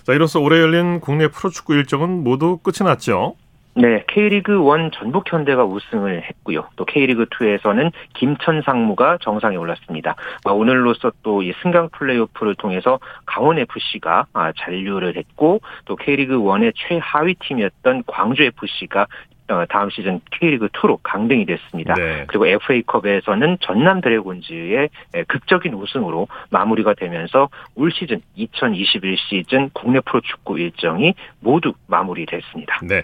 자, 0.03 0.13
이로써 0.13 0.39
올해 0.39 0.61
열린 0.61 1.01
국내 1.01 1.27
프로축구 1.27 1.73
일정은 1.73 2.23
모두 2.23 2.57
끝이 2.57 2.87
났죠. 2.87 3.35
네, 3.79 4.03
K리그 4.07 4.53
1 4.53 4.89
전북 4.91 5.31
현대가 5.31 5.63
우승을 5.63 6.23
했고요. 6.23 6.67
또 6.77 6.85
K리그 6.85 7.25
2에서는 7.25 7.91
김천 8.15 8.63
상무가 8.63 9.19
정상에 9.21 9.55
올랐습니다. 9.55 10.15
아, 10.45 10.51
오늘로서 10.51 11.11
또이 11.21 11.53
승강 11.61 11.89
플레이오프를 11.89 12.55
통해서 12.55 12.99
강원 13.27 13.59
FC가 13.59 14.25
아, 14.33 14.51
잔류를 14.57 15.15
했고 15.15 15.61
또 15.85 15.95
K리그 15.95 16.39
1의 16.39 16.73
최하위 16.75 17.35
팀이었던 17.35 18.03
광주 18.07 18.41
FC가 18.41 19.05
어, 19.49 19.63
다음 19.69 19.91
시즌 19.91 20.21
K리그 20.31 20.67
2로 20.69 20.97
강등이 21.03 21.45
됐습니다. 21.45 21.93
네. 21.93 22.25
그리고 22.27 22.47
FA컵에서는 22.47 23.59
전남 23.61 24.01
드래곤즈의 24.01 24.89
극적인 25.27 25.73
우승으로 25.73 26.27
마무리가 26.49 26.95
되면서 26.95 27.47
올 27.75 27.91
시즌 27.91 28.21
2021 28.35 29.15
시즌 29.17 29.69
국내 29.71 29.99
프로축구 30.01 30.59
일정이 30.59 31.13
모두 31.39 31.73
마무리됐습니다. 31.85 32.79
네. 32.83 33.03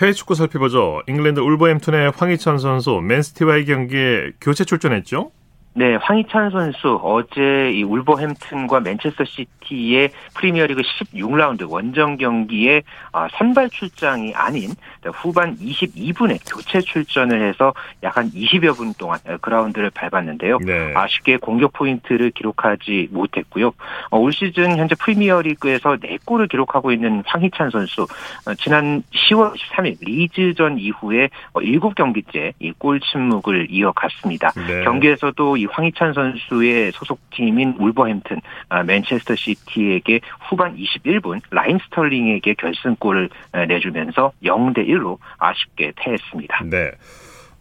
해외 0.00 0.12
축구 0.12 0.34
살펴보죠. 0.34 1.02
잉글랜드 1.06 1.40
울버햄튼의 1.40 2.12
황희찬 2.16 2.58
선수 2.58 3.00
맨시티와의 3.00 3.64
경기에 3.64 4.32
교체 4.40 4.64
출전했죠. 4.64 5.30
네, 5.76 5.96
황희찬 5.96 6.50
선수 6.50 7.00
어제 7.02 7.72
이 7.72 7.82
울버햄튼과 7.82 8.78
맨체스터 8.78 9.24
시티의 9.24 10.10
프리미어리그 10.36 10.82
16라운드 10.82 11.68
원정 11.68 12.16
경기에 12.16 12.82
아, 13.12 13.26
선발 13.36 13.70
출장이 13.70 14.32
아닌 14.34 14.70
후반 15.12 15.56
22분에 15.56 16.38
교체 16.48 16.80
출전을 16.80 17.42
해서 17.48 17.74
약 18.04 18.14
한 18.14 18.30
20여 18.30 18.76
분 18.76 18.94
동안 18.94 19.18
그라운드를 19.40 19.90
밟았는데요. 19.90 20.58
네. 20.58 20.92
아쉽게 20.94 21.38
공격 21.38 21.72
포인트를 21.72 22.30
기록하지 22.30 23.08
못했고요. 23.10 23.72
어, 24.10 24.18
올 24.20 24.32
시즌 24.32 24.76
현재 24.76 24.94
프리미어리그에서 24.94 25.96
4골을 25.96 26.48
기록하고 26.48 26.92
있는 26.92 27.24
황희찬 27.26 27.70
선수 27.70 28.02
어, 28.02 28.54
지난 28.54 29.02
10월 29.12 29.52
13일 29.56 29.96
리즈전 30.00 30.78
이후에 30.78 31.28
7경기째 31.54 32.52
이 32.60 32.72
골 32.78 33.00
침묵을 33.00 33.66
이어갔습니다. 33.70 34.52
네. 34.68 34.84
경기에서도 34.84 35.56
이 35.64 35.66
황희찬 35.70 36.12
선수의 36.12 36.92
소속팀인 36.92 37.76
울버햄튼, 37.78 38.40
아, 38.68 38.82
맨체스터 38.82 39.34
시티에게 39.34 40.20
후반 40.48 40.76
21분 40.76 41.40
라인 41.50 41.78
스털링에게 41.86 42.54
결승골을 42.54 43.30
내주면서 43.68 44.32
0대 44.42 44.86
1로 44.86 45.18
아쉽게 45.38 45.92
패했습니다. 45.96 46.64
네. 46.64 46.92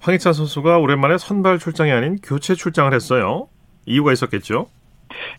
황희찬 0.01 0.33
선수가 0.33 0.79
오랜만에 0.79 1.17
선발 1.17 1.59
출장이 1.59 1.91
아닌 1.91 2.17
교체 2.21 2.55
출장을 2.55 2.93
했어요. 2.93 3.47
이유가 3.85 4.11
있었겠죠? 4.11 4.67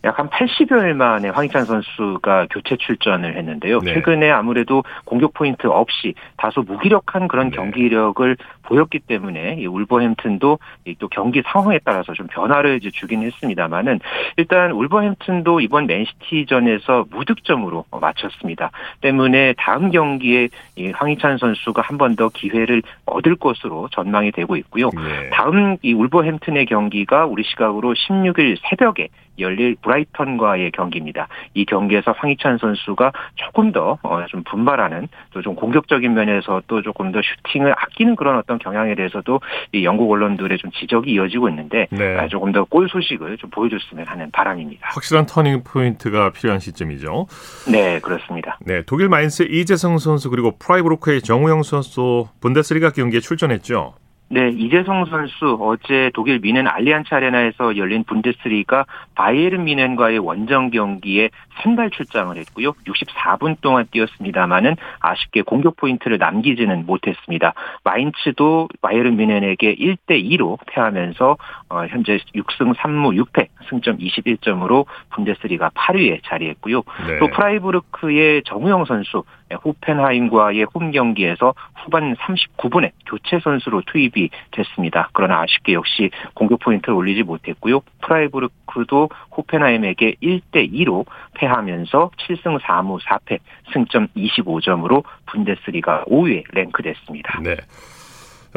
약 0.03 0.15
한 0.17 0.29
80여일 0.29 0.93
만에 0.93 1.27
황희찬 1.29 1.65
선수가 1.65 2.47
교체 2.49 2.77
출전을 2.77 3.35
했는데요. 3.35 3.79
네. 3.81 3.93
최근에 3.93 4.31
아무래도 4.31 4.83
공격 5.03 5.33
포인트 5.33 5.67
없이 5.67 6.13
다소 6.37 6.61
무기력한 6.61 7.27
그런 7.27 7.49
네. 7.49 7.57
경기력을 7.57 8.37
보였기 8.63 8.99
때문에 8.99 9.57
이 9.59 9.67
울버햄튼도 9.67 10.59
또 10.99 11.07
경기 11.09 11.43
상황에 11.45 11.79
따라서 11.83 12.13
좀 12.13 12.27
변화를 12.27 12.77
이제 12.77 12.89
주긴 12.91 13.23
했습니다만은 13.23 13.99
일단 14.37 14.71
울버햄튼도 14.71 15.59
이번 15.59 15.85
맨시티전에서 15.85 17.05
무득점으로 17.11 17.85
마쳤습니다. 17.91 18.71
때문에 19.01 19.53
다음 19.57 19.91
경기에 19.91 20.47
이 20.77 20.91
황희찬 20.91 21.37
선수가 21.37 21.81
한 21.81 21.97
번 21.97 22.15
더 22.15 22.29
기회를 22.29 22.81
얻을 23.05 23.35
것으로 23.35 23.89
전망이 23.91 24.31
되고 24.31 24.55
있고요. 24.55 24.89
네. 24.91 25.29
다음 25.31 25.75
이 25.81 25.91
울버햄튼의 25.93 26.65
경기가 26.65 27.25
우리 27.25 27.43
시각으로 27.43 27.93
16일 27.93 28.57
새벽에 28.69 29.09
열릴 29.39 29.75
브라이턴과의 29.81 30.71
경기입니다. 30.71 31.27
이 31.53 31.65
경기에서 31.65 32.11
황희찬 32.17 32.57
선수가 32.59 33.11
조금 33.35 33.71
더좀 33.71 33.97
어, 34.03 34.23
분발하는 34.45 35.07
또 35.31 35.41
좀 35.41 35.53
공격적인 35.55 36.13
면에서 36.13 36.61
또 36.67 36.81
조금 36.81 37.11
더 37.11 37.21
슈팅을 37.21 37.71
아끼는 37.77 38.15
그런 38.15 38.37
어떤 38.37 38.57
경향에 38.57 38.95
대해서도 38.95 39.41
이 39.73 39.83
영국 39.85 40.11
언론들의 40.11 40.57
좀 40.57 40.71
지적이 40.71 41.11
이어지고 41.11 41.49
있는데 41.49 41.87
네. 41.91 42.17
아, 42.17 42.27
조금 42.27 42.51
더 42.51 42.65
골 42.65 42.89
소식을 42.89 43.37
좀 43.37 43.49
보여줬으면 43.51 44.07
하는 44.07 44.31
바람입니다. 44.31 44.87
확실한 44.91 45.27
터닝 45.27 45.63
포인트가 45.63 46.31
필요한 46.31 46.59
시점이죠. 46.59 47.27
네, 47.71 47.99
그렇습니다. 47.99 48.57
네, 48.65 48.81
독일 48.87 49.07
마인츠 49.07 49.43
이재성 49.43 49.99
선수 49.99 50.29
그리고 50.31 50.57
프라이부르크의 50.57 51.21
정우영 51.21 51.61
선수 51.63 52.27
분데스리가 52.41 52.89
경기에 52.91 53.19
출전했죠. 53.19 53.93
네, 54.27 54.49
이재성 54.49 55.05
선수 55.05 55.55
어제 55.61 56.09
독일 56.15 56.39
뮌헨 56.39 56.67
알리안츠 56.67 57.13
아레나에서 57.13 57.77
열린 57.77 58.03
분데스리가 58.03 58.85
바이에른 59.13 59.65
뮌헨과의 59.65 60.17
원정 60.17 60.71
경기에 60.71 61.29
선발 61.61 61.91
출장을 61.91 62.35
했고요. 62.35 62.73
64분 62.87 63.61
동안 63.61 63.85
뛰었습니다마는 63.91 64.77
아쉽게 64.99 65.43
공격 65.43 65.75
포인트를 65.75 66.17
남기지는 66.17 66.87
못했습니다. 66.87 67.53
마인츠도 67.83 68.69
바이에른 68.81 69.15
뮌헨에게 69.15 69.75
1대 69.75 70.23
2로 70.23 70.57
패하면서 70.65 71.37
어, 71.69 71.85
현재 71.87 72.17
6승 72.35 72.75
3무 72.75 73.23
6패 73.25 73.47
승점 73.69 73.97
21점으로 73.97 74.85
분데스리가 75.11 75.69
8위에 75.69 76.21
자리했고요. 76.23 76.83
네. 77.07 77.19
또 77.19 77.27
프라이부르크의 77.27 78.43
정우영 78.45 78.85
선수 78.85 79.23
호펜하임과의 79.63 80.65
홈 80.73 80.91
경기에서 80.91 81.53
후반 81.75 82.15
39분에 82.15 82.91
교체 83.07 83.39
선수로 83.39 83.81
투입이 83.85 84.29
됐습니다. 84.51 85.09
그러나 85.13 85.41
아쉽게 85.41 85.73
역시 85.73 86.09
공격 86.33 86.59
포인트를 86.59 86.95
올리지 86.95 87.23
못했고요. 87.23 87.81
프라이부르크도 88.01 89.09
호펜하임에게 89.35 90.15
1대 90.21 90.71
2로 90.71 91.05
패하면서 91.35 92.11
7승 92.17 92.59
4무 92.59 92.99
4패 93.01 93.39
승점 93.73 94.07
25점으로 94.15 95.03
분데스리가 95.27 96.05
5위에 96.05 96.43
랭크됐습니다. 96.53 97.41
네. 97.43 97.55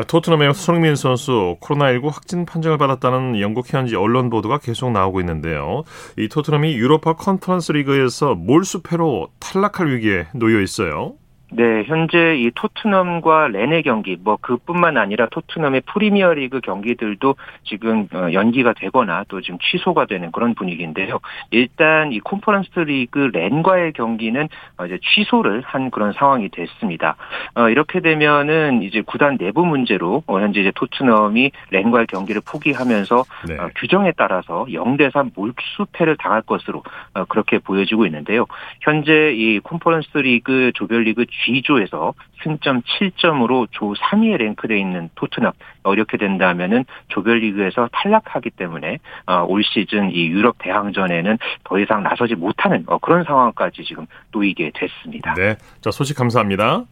토트넘의 0.07 0.55
손흥민 0.55 0.95
선수 0.95 1.57
코로나19 1.61 2.11
확진 2.13 2.47
판정을 2.47 2.79
받았다는 2.79 3.41
영국 3.41 3.73
현지 3.73 3.97
언론 3.97 4.31
보도가 4.31 4.59
계속 4.59 4.93
나오고 4.93 5.21
있는데요. 5.21 5.83
이 6.17 6.29
토트넘이 6.29 6.75
유로파 6.75 7.15
컨퍼런스 7.15 7.73
리그에서 7.73 8.35
몰수패로 8.35 9.29
탈락할 9.41 9.89
위기에 9.89 10.27
놓여 10.35 10.61
있어요. 10.61 11.15
네, 11.51 11.85
현재 11.85 12.37
이 12.37 12.51
토트넘과 12.55 13.49
렌의 13.49 13.83
경기, 13.83 14.17
뭐 14.21 14.37
그뿐만 14.37 14.99
아니라 14.99 15.29
토트넘의 15.31 15.83
프리미어리그 15.87 16.61
경기들도 16.61 17.37
지금 17.65 18.07
어, 18.13 18.33
연기가 18.33 18.75
되거나 18.75 19.25
또 19.29 19.41
지금 19.41 19.59
취소가 19.59 20.05
되는 20.05 20.31
그런 20.31 20.55
분위기인데요. 20.55 21.21
일단 21.51 22.13
이 22.13 22.21
콘퍼런스 22.21 22.81
리그 22.81 23.31
렌과의 23.33 23.95
경기는 23.95 24.49
어, 24.77 24.85
이제 24.85 24.99
취소를 25.03 25.63
한 25.65 25.91
그런 25.91 26.13
상황이 26.13 26.51
됐습니다. 26.51 27.17
어, 27.55 27.71
이렇게 27.71 28.01
되면은 28.01 28.83
이제 28.83 29.01
구단 29.01 29.39
내부 29.39 29.65
문제로 29.65 30.23
현재 30.27 30.61
이제 30.61 30.73
토트넘이 30.75 31.51
렌과의 31.71 32.09
경기를 32.09 32.43
포기하면서 32.45 33.25
네. 33.49 33.57
규정에 33.77 34.13
따라서 34.17 34.67
0대 34.69 35.11
3 35.13 35.31
몰수패를 35.35 36.19
당할 36.19 36.43
것으로 36.43 36.83
그렇게 37.29 37.59
보여지고 37.59 38.07
있는데요. 38.07 38.47
현재 38.81 39.33
이 39.33 39.59
콘퍼런스 39.61 40.19
리그 40.19 40.73
조별리그 40.75 41.25
G조에서 41.45 42.15
승점 42.43 42.83
7점으로 42.83 43.69
조 43.71 43.95
3위에 43.95 44.37
랭크되어 44.39 44.77
있는 44.77 45.11
토트넘 45.15 45.53
이렇게 45.93 46.17
된다면은 46.17 46.85
조별리그에서 47.09 47.89
탈락하기 47.93 48.51
때문에 48.51 48.99
어, 49.27 49.45
올 49.49 49.63
시즌 49.65 50.11
이 50.11 50.29
유럽 50.29 50.57
대항전에는 50.59 51.39
더 51.65 51.79
이상 51.79 52.03
나서지 52.03 52.35
못하는 52.35 52.85
어, 52.87 52.99
그런 52.99 53.25
상황까지 53.25 53.85
지금 53.85 54.07
놓이게 54.33 54.73
됐습니다. 54.75 55.35
네, 55.35 55.57
자 55.81 55.91
소식 55.91 56.17
감사합니다. 56.17 56.85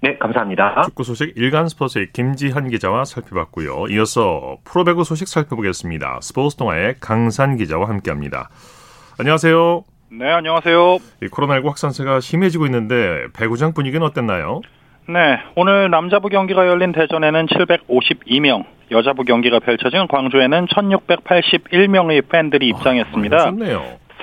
네, 0.00 0.18
감사합니다. 0.18 0.82
축구 0.82 1.02
소식 1.02 1.32
일간 1.36 1.68
스포츠의 1.68 2.12
김지한 2.12 2.68
기자와 2.68 3.06
살펴봤고요. 3.06 3.86
이어서 3.90 4.58
프로배구 4.64 5.02
소식 5.02 5.28
살펴보겠습니다. 5.28 6.18
스포츠 6.20 6.56
동아의 6.56 6.96
강산 7.00 7.56
기자와 7.56 7.88
함께합니다. 7.88 8.50
안녕하세요. 9.18 9.93
네, 10.10 10.30
안녕하세요. 10.30 10.98
코로나19 11.22 11.64
확산세가 11.64 12.20
심해지고 12.20 12.66
있는데 12.66 13.26
배구장 13.34 13.72
분위기는 13.72 14.04
어땠나요? 14.06 14.60
네, 15.08 15.38
오늘 15.56 15.90
남자부 15.90 16.28
경기가 16.28 16.66
열린 16.66 16.92
대전에는 16.92 17.46
752명, 17.46 18.64
여자부 18.90 19.24
경기가 19.24 19.58
펼쳐진 19.58 20.06
광주에는 20.08 20.66
1681명의 20.66 22.28
팬들이 22.28 22.68
입장했습니다. 22.68 23.36
아. 23.36 23.52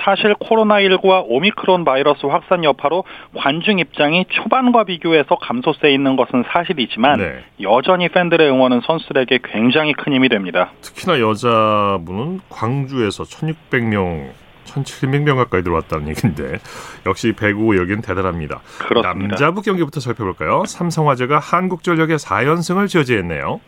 사실 0.04 0.34
코로나19와 0.34 1.24
오미크론 1.28 1.84
바이러스 1.84 2.26
확산 2.26 2.64
여파로 2.64 3.04
관중 3.36 3.78
입장이 3.78 4.24
초반과 4.30 4.84
비교해서 4.84 5.36
감소세 5.36 5.92
있는 5.92 6.16
것은 6.16 6.44
사실이지만 6.48 7.18
네. 7.18 7.44
여전히 7.60 8.08
팬들의 8.08 8.48
응원은 8.50 8.80
선수들에게 8.84 9.40
굉장히 9.44 9.92
큰 9.92 10.12
힘이 10.12 10.28
됩니다. 10.28 10.72
특히나 10.80 11.20
여자분은 11.20 12.40
광주에서 12.48 13.22
1600명 13.22 14.30
1,700명 14.64 15.36
가까이 15.36 15.62
들어왔다는 15.62 16.08
얘기인데 16.08 16.58
역시 17.06 17.32
배구 17.32 17.76
여긴 17.78 18.00
대단합니다. 18.00 18.60
그렇습니다. 18.78 19.28
남자부 19.28 19.62
경기부터 19.62 20.00
살펴볼까요? 20.00 20.64
삼성화재가 20.66 21.38
한국전력의 21.38 22.18
4연승을 22.18 22.88
저지했네요. 22.88 23.60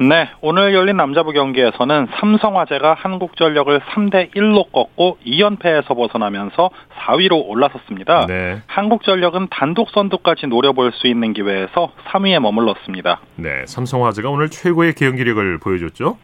네, 0.00 0.30
오늘 0.40 0.72
열린 0.72 0.96
남자부 0.96 1.32
경기에서는 1.32 2.08
삼성화재가 2.18 2.94
한국전력을 2.94 3.80
3대 3.80 4.34
1로 4.34 4.72
꺾고 4.72 5.18
2연패에서 5.26 5.94
벗어나면서 5.94 6.70
4위로 7.06 7.46
올라섰습니다. 7.46 8.24
네. 8.26 8.62
한국전력은 8.66 9.48
단독 9.50 9.90
선두까지 9.90 10.46
노려볼 10.46 10.92
수 10.92 11.06
있는 11.06 11.34
기회에서 11.34 11.92
3위에 12.06 12.40
머물렀습니다. 12.40 13.20
네, 13.36 13.66
삼성화재가 13.66 14.30
오늘 14.30 14.48
최고의 14.48 14.94
경기력을 14.94 15.58
보여줬죠? 15.58 16.16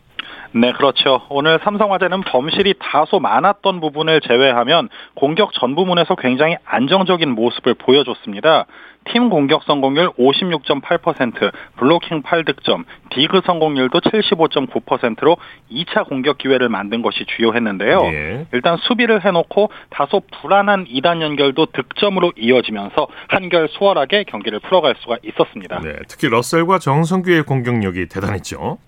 네, 0.57 0.73
그렇죠. 0.73 1.21
오늘 1.29 1.61
삼성화재는 1.63 2.23
범실이 2.23 2.75
다소 2.79 3.21
많았던 3.21 3.81
부분을 3.81 4.23
제외하면 4.23 4.89
공격 5.15 5.53
전 5.53 5.75
부문에서 5.75 6.15
굉장히 6.15 6.57
안정적인 6.65 7.29
모습을 7.29 7.75
보여줬습니다. 7.75 8.65
팀 9.13 9.29
공격 9.29 9.63
성공률 9.65 10.13
56.8%, 10.13 11.53
블로킹 11.77 12.23
8득점, 12.23 12.85
디그 13.11 13.43
성공률도 13.45 14.01
75.9%로 14.01 15.37
2차 15.71 16.09
공격 16.09 16.39
기회를 16.39 16.69
만든 16.69 17.03
것이 17.03 17.25
주요했는데요. 17.37 18.05
예. 18.07 18.47
일단 18.53 18.79
수비를 18.79 19.25
해놓고 19.25 19.71
다소 19.91 20.23
불안한 20.41 20.87
2단 20.87 21.21
연결도 21.21 21.67
득점으로 21.67 22.33
이어지면서 22.37 23.07
한결 23.29 23.69
수월하게 23.69 24.25
경기를 24.25 24.59
풀어갈 24.61 24.95
수가 25.01 25.19
있었습니다. 25.23 25.81
네, 25.81 25.93
특히 26.09 26.29
러셀과 26.29 26.79
정성규의 26.79 27.43
공격력이 27.45 28.09
대단했죠. 28.09 28.79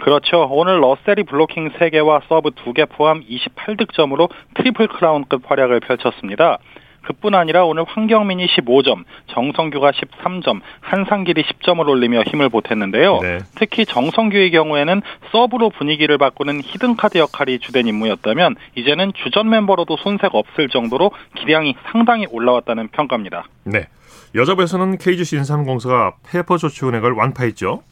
그렇죠. 0.00 0.48
오늘 0.50 0.80
러셀이 0.80 1.24
블로킹 1.24 1.70
3개와 1.72 2.22
서브 2.28 2.50
2개 2.50 2.88
포함 2.88 3.22
28득점으로 3.22 4.28
트리플 4.54 4.88
크라운급 4.88 5.50
활약을 5.50 5.80
펼쳤습니다. 5.80 6.58
그뿐 7.06 7.34
아니라 7.34 7.64
오늘 7.64 7.84
황경민이 7.86 8.46
15점, 8.46 9.04
정성규가 9.28 9.92
13점, 9.92 10.60
한상길이 10.80 11.42
10점을 11.44 11.86
올리며 11.88 12.22
힘을 12.22 12.48
보탰는데요. 12.48 13.20
네. 13.22 13.38
특히 13.54 13.86
정성규의 13.86 14.50
경우에는 14.50 15.02
서브로 15.30 15.70
분위기를 15.70 16.18
바꾸는 16.18 16.62
히든카드 16.64 17.18
역할이 17.18 17.60
주된 17.60 17.86
임무였다면 17.86 18.56
이제는 18.74 19.12
주전 19.14 19.48
멤버로도 19.48 19.96
손색 19.98 20.34
없을 20.34 20.68
정도로 20.68 21.12
기량이 21.36 21.76
상당히 21.92 22.26
올라왔다는 22.30 22.88
평가입니다. 22.88 23.44
네. 23.64 23.86
여자부에서는 24.34 24.98
KGC 24.98 25.36
인삼공사가 25.36 26.14
페퍼조축은행을 26.28 27.12
완파했죠. 27.12 27.82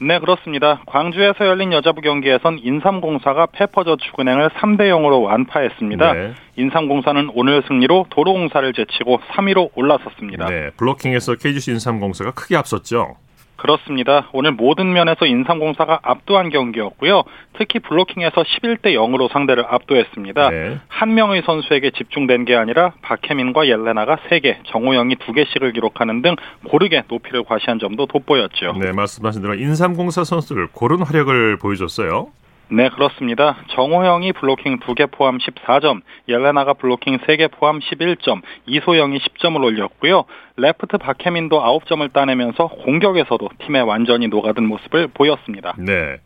네, 0.00 0.18
그렇습니다. 0.18 0.82
광주에서 0.86 1.46
열린 1.46 1.72
여자부 1.72 2.00
경기에선 2.02 2.58
인삼공사가 2.62 3.46
페퍼저축은행을 3.46 4.50
3대 4.50 4.90
0으로 4.90 5.22
완파했습니다. 5.24 6.12
네. 6.12 6.34
인삼공사는 6.56 7.30
오늘 7.34 7.62
승리로 7.66 8.06
도로공사를 8.10 8.72
제치고 8.72 9.20
3위로 9.28 9.70
올라섰습니다. 9.74 10.46
네, 10.46 10.70
블로킹에서 10.76 11.36
KGC 11.36 11.72
인삼공사가 11.72 12.32
크게 12.32 12.56
앞섰죠. 12.56 13.16
그렇습니다. 13.56 14.28
오늘 14.32 14.52
모든 14.52 14.92
면에서 14.92 15.26
인삼공사가 15.26 16.00
압도한 16.02 16.50
경기였고요. 16.50 17.24
특히 17.58 17.78
블로킹에서 17.80 18.42
11대 18.42 18.94
0으로 18.94 19.30
상대를 19.32 19.64
압도했습니다. 19.68 20.50
네. 20.50 20.78
한 20.88 21.14
명의 21.14 21.42
선수에게 21.44 21.90
집중된 21.90 22.44
게 22.44 22.54
아니라 22.54 22.92
박혜민과 23.02 23.68
옐레나가 23.68 24.16
3개, 24.28 24.56
정호영이 24.66 25.16
2개씩을 25.16 25.72
기록하는 25.74 26.22
등 26.22 26.36
고르게 26.68 27.04
높이를 27.08 27.44
과시한 27.44 27.78
점도 27.78 28.06
돋보였죠. 28.06 28.74
네, 28.80 28.92
말씀하신 28.92 29.42
대로 29.42 29.54
인삼공사 29.54 30.24
선수들 30.24 30.68
고른 30.72 31.02
활약을 31.02 31.58
보여줬어요. 31.58 32.28
네, 32.68 32.88
그렇습니다. 32.88 33.56
정호영이 33.68 34.32
블로킹 34.32 34.80
2개 34.80 35.08
포함 35.10 35.38
14점, 35.38 36.00
옐레나가 36.28 36.72
블로킹 36.74 37.18
3개 37.18 37.50
포함 37.52 37.78
11점, 37.78 38.42
이소영이 38.66 39.18
10점을 39.18 39.62
올렸고요. 39.62 40.24
레프트 40.56 40.98
박혜민도 40.98 41.60
9점을 41.60 42.12
따내면서 42.12 42.66
공격에서도 42.66 43.48
팀에 43.64 43.80
완전히 43.80 44.26
녹아든 44.26 44.66
모습을 44.66 45.08
보였습니다. 45.14 45.74
네. 45.78 46.16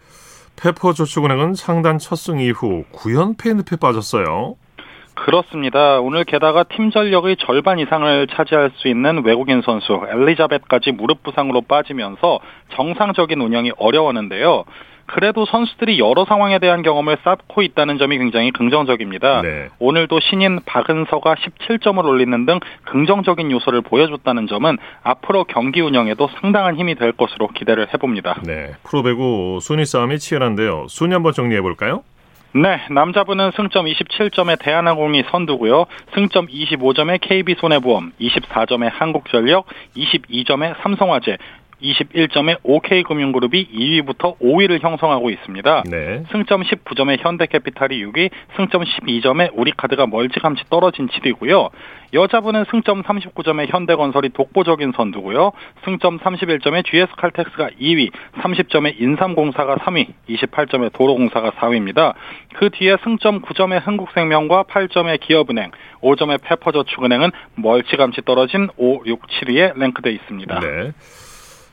페퍼 0.57 0.93
저축은행은 0.95 1.55
창단 1.55 1.99
첫 1.99 2.17
승 2.17 2.41
이후 2.41 2.85
9연패 2.93 3.57
늪에 3.57 3.77
빠졌어요. 3.81 4.57
그렇습니다. 5.15 6.01
오늘 6.01 6.25
게다가 6.25 6.65
팀 6.65 6.91
전력의 6.91 7.37
절반 7.41 7.79
이상을 7.79 8.27
차지할 8.29 8.71
수 8.77 8.89
있는 8.89 9.23
외국인 9.25 9.61
선수 9.61 10.01
엘리자벳까지 10.11 10.93
무릎 10.93 11.23
부상으로 11.23 11.61
빠지면서 11.63 12.41
정상적인 12.75 13.39
운영이 13.39 13.73
어려웠는데요. 13.77 14.65
그래도 15.13 15.45
선수들이 15.45 15.99
여러 15.99 16.25
상황에 16.25 16.61
대한 16.61 16.83
경험을 16.83 17.19
쌓고 17.25 17.63
있다는 17.63 17.99
점이 17.99 18.17
굉장히 18.19 18.53
긍정적입니다. 18.53 19.43
네. 19.43 19.69
오늘도 19.81 20.21
신인 20.21 20.61
박은서가 20.65 21.35
17점을 21.35 22.05
올리는 22.05 22.47
등 22.47 22.61
긍정적인 22.85 23.51
요소를 23.51 23.81
보여줬다는 23.83 24.47
점은 24.47 24.79
앞으로 25.03 25.45
경기 25.45 25.81
운영에도 25.81 26.29
상당한 26.41 26.77
힘이 26.77 26.95
될 26.95 27.11
것으로 27.11 27.49
기대를 27.49 27.89
해봅니다. 27.93 28.41
네, 28.45 28.71
프로배구 28.85 29.59
순위 29.61 29.85
싸움이 29.85 30.21
치열한데요. 30.21 30.87
순위 30.89 31.13
한번 31.13 31.33
정리해 31.33 31.61
볼까요? 31.61 32.05
네, 32.53 32.81
남자분은 32.91 33.53
승점 33.55 33.87
27점의 33.87 34.59
대한항공이 34.59 35.23
선두고요. 35.31 35.87
승점 36.15 36.49
25점의 36.49 37.21
KB손해보험, 37.21 38.13
24점의 38.21 38.91
한국전력, 38.93 39.67
22점의 39.97 40.75
삼성화재, 40.83 41.37
21점의 41.83 42.59
OK금융그룹이 42.63 43.69
2위부터 43.73 44.39
5위를 44.39 44.83
형성하고 44.83 45.31
있습니다. 45.31 45.85
네. 45.91 46.25
승점 46.31 46.63
19점의 46.63 47.19
현대캐피탈이 47.21 48.05
6위, 48.05 48.31
승점 48.57 48.85
12점의 48.85 49.51
우리카드가 49.55 50.07
멀찌감치 50.07 50.65
떨어진 50.71 51.09
7위고요. 51.09 51.71
여자분은 52.13 52.65
승점 52.71 53.03
39점의 53.03 53.69
현대건설이 53.71 54.31
독보적인 54.31 54.93
선두고요. 54.97 55.53
승점 55.85 56.19
31점의 56.19 56.85
GS칼텍스가 56.85 57.71
2위, 57.81 58.11
30점의 58.43 59.01
인삼공사가 59.01 59.77
3위, 59.77 60.09
28점의 60.29 60.93
도로공사가 60.93 61.53
4위입니다. 61.53 62.15
그 62.57 62.71
뒤에 62.71 62.97
승점 63.05 63.43
9점의 63.43 63.87
흥국생명과 63.87 64.65
8점의 64.65 65.21
기업은행, 65.21 65.71
5점의 66.03 66.43
페퍼저축은행은 66.43 67.31
멀찌감치 67.55 68.23
떨어진 68.23 68.69
5, 68.77 69.03
6, 69.07 69.27
7위에 69.27 69.79
랭크되어 69.79 70.13
있습니다. 70.13 70.61
네. 70.61 70.93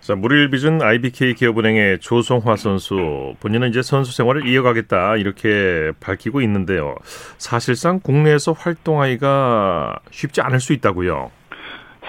자, 0.08 0.16
무릴비준 0.16 0.82
IBK 0.82 1.34
기업은행의 1.34 2.00
조성화 2.00 2.56
선수 2.56 3.36
본인은 3.42 3.68
이제 3.68 3.82
선수 3.82 4.16
생활을 4.16 4.48
이어가겠다 4.48 5.18
이렇게 5.18 5.92
밝히고 6.00 6.40
있는데요. 6.44 6.96
사실상 7.38 8.00
국내에서 8.00 8.54
활동하기가 8.54 10.00
쉽지 10.12 10.40
않을 10.40 10.62
수 10.62 10.72
있다고요. 10.72 11.30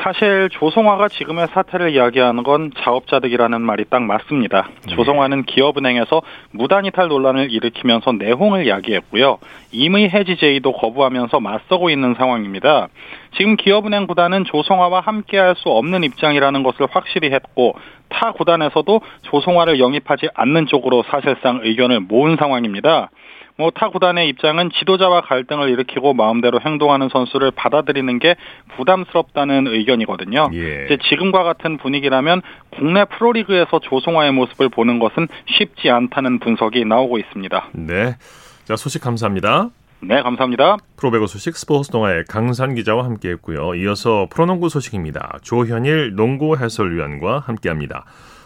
사실 0.03 0.49
조성화가 0.53 1.09
지금의 1.09 1.49
사태를 1.49 1.91
이야기하는 1.95 2.43
건 2.45 2.71
자업자득이라는 2.79 3.61
말이 3.61 3.85
딱 3.89 4.03
맞습니다. 4.03 4.69
네. 4.87 4.95
조성화는 4.95 5.45
기업은행에서 5.45 6.23
무단이탈 6.53 7.09
논란을 7.09 7.51
일으키면서 7.51 8.13
내홍을 8.13 8.69
야기했고요. 8.69 9.39
임의 9.73 10.11
해지 10.11 10.37
제의도 10.37 10.73
거부하면서 10.73 11.41
맞서고 11.41 11.91
있는 11.91 12.15
상황입니다. 12.15 12.89
지금 13.37 13.57
기업은행 13.57 14.07
구단은 14.07 14.45
조성화와 14.45 15.01
함께할 15.01 15.57
수 15.57 15.69
없는 15.71 16.05
입장이라는 16.05 16.63
것을 16.63 16.87
확실히 16.91 17.33
했고 17.33 17.75
타 18.09 18.33
구단에서도 18.33 19.01
조성화를 19.23 19.81
영입하지 19.81 20.29
않는 20.35 20.67
쪽으로 20.67 21.05
사실상 21.11 21.61
의견을 21.63 22.01
모은 22.01 22.37
상황입니다. 22.37 23.11
뭐 23.59 23.71
타 23.71 23.91
구단의 23.91 24.29
입장은 24.29 24.71
지도자와 24.79 25.23
갈등을 25.23 25.69
일으키고 25.71 26.15
마음대로 26.15 26.61
행동하는 26.61 27.09
선수를 27.11 27.51
받아들이는 27.51 28.19
게 28.21 28.37
부담스럽다는 28.77 29.67
의견이거든요. 29.67 30.51
예. 30.55 30.85
이제 30.87 30.99
지금과 31.09 31.43
같은 31.43 31.77
분위기라면 31.77 32.41
국내 32.71 33.05
프로리그에서 33.05 33.81
조성화의 33.81 34.33
모습을 34.33 34.69
보는 34.69 35.01
것은 35.01 35.29
쉽지 35.47 35.91
않다는 35.91 36.39
분석이 36.39 36.85
나오고 36.85 37.19
있습니다. 37.19 37.69
네. 37.73 38.17
자, 38.65 38.77
소식 38.77 39.03
감사합니다. 39.03 39.71
네, 40.01 40.23
감사합니다. 40.23 40.77
프로배구 40.97 41.27
소식 41.27 41.57
스포츠 41.57 41.91
동아의 41.91 42.25
강산 42.29 42.77
기자와 42.77 43.05
함께했고요. 43.05 43.75
이어서 43.75 44.29
프로농구 44.31 44.69
소식입니다. 44.69 45.39
조현일 45.43 46.15
농구 46.15 46.57
해설위원과 46.57 47.41
함께합니다. 47.41 48.05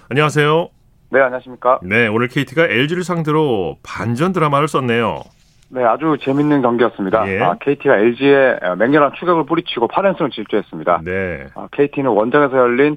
안녕하세요. 0.09 0.71
네, 1.13 1.21
안녕하십니까. 1.21 1.81
네, 1.83 2.09
오늘 2.09 2.27
KT가 2.27 2.65
LG를 2.65 3.05
상대로 3.05 3.77
반전 3.83 4.33
드라마를 4.33 4.67
썼네요. 4.67 5.21
네, 5.69 5.85
아주 5.85 6.17
재밌는 6.23 6.63
경기였습니다. 6.63 7.29
예. 7.29 7.39
아, 7.39 7.57
KT가 7.61 7.99
LG에 7.99 8.59
맹렬한 8.79 9.13
추격을 9.19 9.45
뿌리치고 9.45 9.89
8연승을 9.89 10.33
질주했습니다. 10.33 11.03
네. 11.05 11.49
아, 11.55 11.69
KT는 11.73 12.09
원정에서 12.11 12.57
열린 12.57 12.97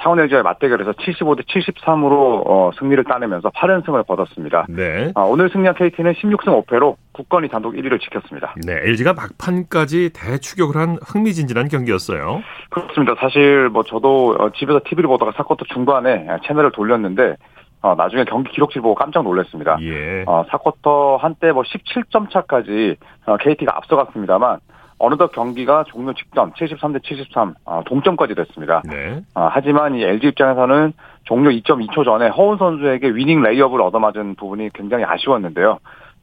창원 0.00 0.20
LG와의 0.20 0.42
맞대결에서 0.42 0.92
75대 0.92 1.46
73으로 1.46 2.42
어, 2.46 2.70
승리를 2.78 3.02
따내면서 3.04 3.50
8연승을 3.50 4.06
거뒀습니다. 4.06 4.66
네. 4.68 5.12
아, 5.14 5.22
오늘 5.22 5.50
승리한 5.50 5.74
KT는 5.74 6.12
16승 6.14 6.64
5패로 6.64 6.96
국건이 7.12 7.48
단독 7.48 7.74
1위를 7.74 8.00
지켰습니다. 8.00 8.54
네, 8.66 8.72
LG가 8.84 9.12
막판까지 9.14 10.10
대추격을 10.14 10.76
한 10.76 10.98
흥미진진한 11.06 11.68
경기였어요. 11.68 12.42
그렇습니다. 12.70 13.14
사실 13.20 13.68
뭐 13.68 13.82
저도 13.82 14.36
어, 14.38 14.50
집에서 14.50 14.80
TV를 14.84 15.08
보다가 15.08 15.32
4쿼터 15.36 15.64
중반에 15.72 16.26
채널을 16.46 16.72
돌렸는데 16.72 17.36
어, 17.84 17.94
나중에 17.94 18.24
경기 18.24 18.50
기록지를 18.50 18.80
보고 18.80 18.94
깜짝 18.94 19.24
놀랐습니다. 19.24 19.76
예. 19.82 20.24
어, 20.26 20.44
4쿼터 20.50 21.18
한때 21.18 21.52
뭐 21.52 21.62
17점 21.62 22.30
차까지 22.30 22.96
어, 23.26 23.36
KT가 23.36 23.76
앞서갔습니다만 23.76 24.58
어느덧 25.04 25.32
경기가 25.32 25.84
종료 25.86 26.12
직전 26.14 26.52
73대 26.52 27.02
73 27.04 27.54
아, 27.64 27.82
동점까지 27.86 28.34
됐습니다. 28.34 28.82
네. 28.84 29.20
아, 29.34 29.48
하지만 29.52 29.94
이 29.94 30.02
LG 30.02 30.28
입장에서는 30.28 30.92
종료 31.24 31.50
2.2초 31.50 32.04
전에 32.04 32.28
허훈 32.28 32.58
선수에게 32.58 33.08
winning 33.10 33.42
레이업을 33.42 33.80
얻어맞은 33.80 34.36
부분이 34.36 34.70
굉장히 34.74 35.04
아쉬웠는데요. 35.04 35.78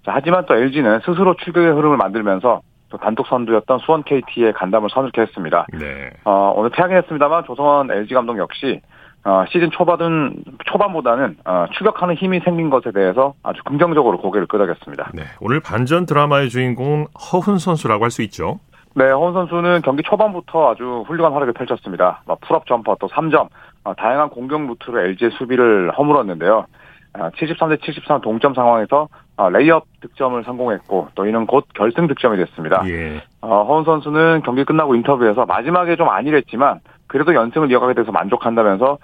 자, 0.06 0.12
하지만 0.14 0.46
또 0.48 0.56
LG는 0.56 1.02
스스로 1.06 1.36
추격의 1.36 1.72
흐름을 1.74 1.98
만들면서 1.98 2.62
또 2.90 2.98
단독 2.98 3.28
선두였던 3.28 3.80
수원 3.80 4.04
KT의 4.04 4.54
간담을 4.54 4.90
서늘케 4.92 5.22
했습니다. 5.22 5.66
네. 5.74 6.10
어, 6.26 6.54
오늘 6.56 6.70
패하긴 6.72 6.98
했습니다만 6.98 7.46
조성원 7.46 7.90
LG 7.90 8.14
감독 8.14 8.38
역시 8.38 8.82
어, 9.24 9.46
시즌 9.52 9.70
초반은 9.70 10.44
초반보다는 10.66 11.38
어, 11.46 11.66
추격하는 11.78 12.16
힘이 12.16 12.40
생긴 12.44 12.70
것에 12.72 12.92
대해서 12.92 13.36
아주 13.44 13.62
긍정적으로 13.64 14.18
고개를 14.18 14.48
끄덕였습니다. 14.48 15.12
네, 15.14 15.24
오늘 15.40 15.60
반전 15.60 16.06
드라마의 16.08 16.50
주인공은 16.50 17.06
허훈 17.32 17.60
선수라고 17.60 18.04
할 18.04 18.12
수 18.12 18.24
있죠. 18.24 18.60
네, 18.94 19.10
허훈 19.10 19.34
선수는 19.34 19.82
경기 19.84 20.04
초반부터 20.04 20.72
아주 20.72 21.04
훌륭한 21.08 21.32
활약을 21.34 21.54
펼쳤습니다. 21.54 22.24
pull-up 22.42 22.66
jumper 22.66 22.98
또 23.00 23.08
3점, 23.08 23.48
어, 23.86 23.94
다양한 23.96 24.30
공격 24.30 24.62
루트로 24.68 25.00
LG의 25.00 25.32
수비를 25.32 25.92
허물었는데요. 25.98 26.66
73대 27.14 27.74
어, 27.74 27.78
73 27.82 28.22
동점 28.22 28.54
상황에서 28.54 29.08
어, 29.38 29.50
레이업 29.50 29.86
득점을 30.02 30.44
성공했고 30.44 31.10
또 31.16 31.26
이는 31.26 31.46
곧 31.46 31.66
결승 31.74 32.08
득점이 32.08 32.38
됐습니다. 32.38 32.84
예. 32.88 33.22
허훈 33.42 33.86
선수는 33.86 34.42
경기 34.44 34.64
끝나고 34.66 34.96
인터뷰에서 34.96 35.46
마지막에 35.46 35.96
좀 35.96 36.10
안일했지만 36.10 36.80
그래도 37.08 37.34
연승을 37.34 37.72
이어가게 37.72 37.94
돼서 37.94 38.12
만족한다면서 38.12 38.98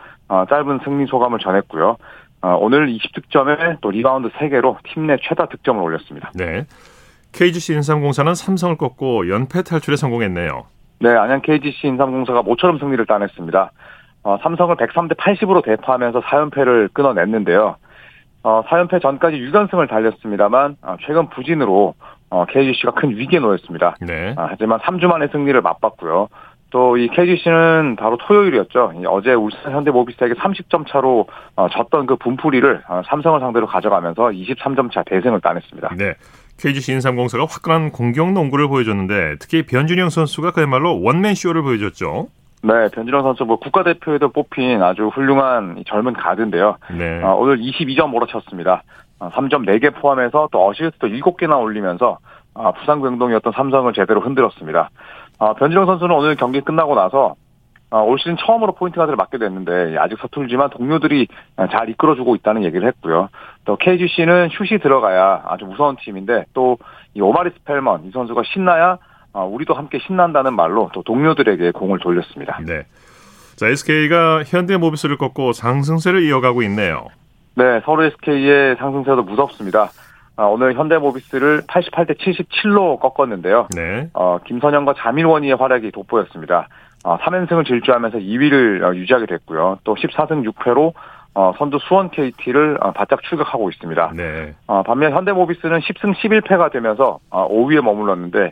짧은 0.50 0.80
승리 0.84 1.06
소감을 1.08 1.40
전했고요. 1.40 1.98
오늘 2.60 2.88
20득점에 2.88 3.78
또 3.82 3.92
리바운드 3.92 4.30
3개로 4.30 4.78
팀 4.84 5.08
내 5.08 5.18
최다 5.22 5.48
득점을 5.48 5.82
올렸습니다. 5.82 6.32
네. 6.36 6.66
KGC 7.38 7.74
인삼공사는 7.74 8.34
삼성을 8.34 8.78
꺾고 8.78 9.30
연패 9.30 9.62
탈출에 9.62 9.96
성공했네요. 9.96 10.66
네, 11.00 11.10
안양 11.10 11.42
KGC 11.44 11.88
인삼공사가 11.88 12.42
모처럼 12.42 12.80
승리를 12.80 13.06
따냈습니다. 13.06 13.72
어, 14.24 14.38
삼성을 14.42 14.76
103대 14.76 15.16
80으로 15.16 15.64
대파하면서 15.64 16.22
4연패를 16.22 16.92
끊어냈는데요. 16.94 17.76
어, 18.42 18.64
4연패 18.66 19.04
전까지 19.04 19.38
6연승을 19.38 19.88
달렸습니다만 19.88 20.78
어, 20.82 20.96
최근 21.06 21.30
부진으로 21.30 21.94
어, 22.32 22.46
KGC가 22.46 22.92
큰 22.94 23.12
위기에 23.16 23.40
놓였습니다. 23.40 23.96
네. 24.02 24.34
아, 24.36 24.48
하지만 24.50 24.80
3주 24.80 25.06
만에 25.06 25.28
승리를 25.28 25.62
맛봤고요. 25.62 26.30
또 26.70 26.98
이 26.98 27.08
KGC는 27.08 27.96
바로 27.98 28.18
토요일이었죠. 28.18 28.94
어제 29.08 29.34
울산 29.34 29.72
현대모비스에게 29.72 30.34
30점 30.34 30.86
차로 30.90 31.28
어, 31.56 31.70
졌던 31.70 32.08
그 32.08 32.16
분풀이를 32.18 32.84
어, 32.90 33.02
삼성을 33.06 33.40
상대로 33.40 33.68
가져가면서 33.68 34.30
23점 34.30 34.92
차 34.92 35.04
대승을 35.04 35.40
따냈습니다. 35.40 35.96
네. 35.98 36.16
KGC 36.58 36.94
인삼공사가 36.94 37.46
화끈한 37.46 37.92
공격 37.92 38.32
농구를 38.32 38.68
보여줬는데 38.68 39.36
특히 39.40 39.64
변준영 39.64 40.10
선수가 40.10 40.52
그야말로 40.52 41.02
원맨 41.02 41.36
쇼를 41.36 41.62
보여줬죠. 41.62 42.28
네, 42.64 42.90
변준형 42.92 43.22
선수 43.22 43.46
뭐 43.46 43.58
국가대표에도 43.60 44.30
뽑힌 44.30 44.82
아주 44.82 45.08
훌륭한 45.08 45.84
젊은 45.88 46.14
가드인데요. 46.14 46.78
네. 46.98 47.22
어, 47.24 47.36
오늘 47.36 47.60
22점 47.60 48.10
몰아쳤습니다. 48.10 48.84
어, 49.20 49.30
3점 49.30 49.68
4개 49.68 49.94
포함해서 49.94 50.50
또 50.52 50.68
어시스트 50.68 51.08
7개나 51.08 51.62
올리면서 51.62 52.18
어, 52.56 52.72
부산 52.74 53.02
경동이었던 53.02 53.54
삼성을 53.54 53.94
제대로 53.94 54.20
흔들었습니다. 54.22 54.90
어, 55.38 55.54
변준형 55.54 55.86
선수는 55.86 56.16
오늘 56.16 56.36
경기 56.36 56.62
끝나고 56.62 56.96
나서 56.96 57.28
어, 57.28 57.36
올 57.90 58.20
시즌 58.20 58.36
처음으로 58.38 58.74
포인트 58.74 58.98
가드를 58.98 59.16
맡게 59.16 59.38
됐는데 59.38 59.98
아직 59.98 60.18
서툴지만 60.20 60.72
동료들이 60.72 61.28
잘 61.72 61.90
이끌어주고 61.90 62.36
있다는 62.36 62.64
얘기를 62.66 62.88
했고요. 62.88 63.30
또 63.66 63.78
KGC는 63.78 64.50
슛이 64.50 64.80
들어가야 64.80 65.44
아주 65.48 65.66
무서운 65.66 65.96
팀인데 65.98 66.46
또 66.54 66.78
이 67.18 67.22
오마리 67.22 67.50
스펠먼 67.50 68.06
이 68.06 68.12
선수가 68.12 68.44
신나야 68.54 69.00
어, 69.34 69.46
우리도 69.46 69.74
함께 69.74 69.98
신난다는 70.06 70.54
말로 70.56 70.92
또 70.94 71.02
동료들에게 71.02 71.72
공을 71.72 72.00
돌렸습니다. 72.00 72.60
네. 72.64 72.84
자 73.56 73.68
SK가 73.68 74.44
현대모비스를 74.46 75.18
꺾고 75.18 75.54
상승세를 75.54 76.22
이어가고 76.24 76.62
있네요. 76.64 77.08
네, 77.56 77.82
서울 77.86 78.06
SK의 78.06 78.76
상승세도 78.76 79.24
무섭습니다. 79.24 79.90
아, 80.36 80.44
오늘 80.44 80.76
현대모비스를 80.76 81.62
88대 81.62 82.16
77로 82.20 83.00
꺾었는데요. 83.00 83.68
네. 83.76 84.10
어, 84.14 84.38
김선영과 84.46 84.94
자밀원이의 85.00 85.56
활약이 85.56 85.92
돋보였습니다. 85.92 86.68
어, 87.08 87.18
3연승을 87.20 87.66
질주하면서 87.66 88.18
2위를 88.18 88.84
어, 88.84 88.94
유지하게 88.94 89.28
됐고요. 89.28 89.80
또 89.86 89.96
14승 89.96 90.46
6패로 90.52 90.92
어, 91.36 91.54
선두 91.58 91.80
수원 91.80 92.10
KT를 92.10 92.80
어, 92.82 92.92
바짝 92.92 93.24
출격하고 93.24 93.70
있습니다. 93.70 94.12
네. 94.14 94.54
어, 94.68 94.84
반면 94.84 95.14
현대모비스는 95.14 95.80
10승 95.80 96.14
11패가 96.14 96.70
되면서 96.70 97.20
어, 97.30 97.48
5위에 97.48 97.82
머물렀는데 97.82 98.52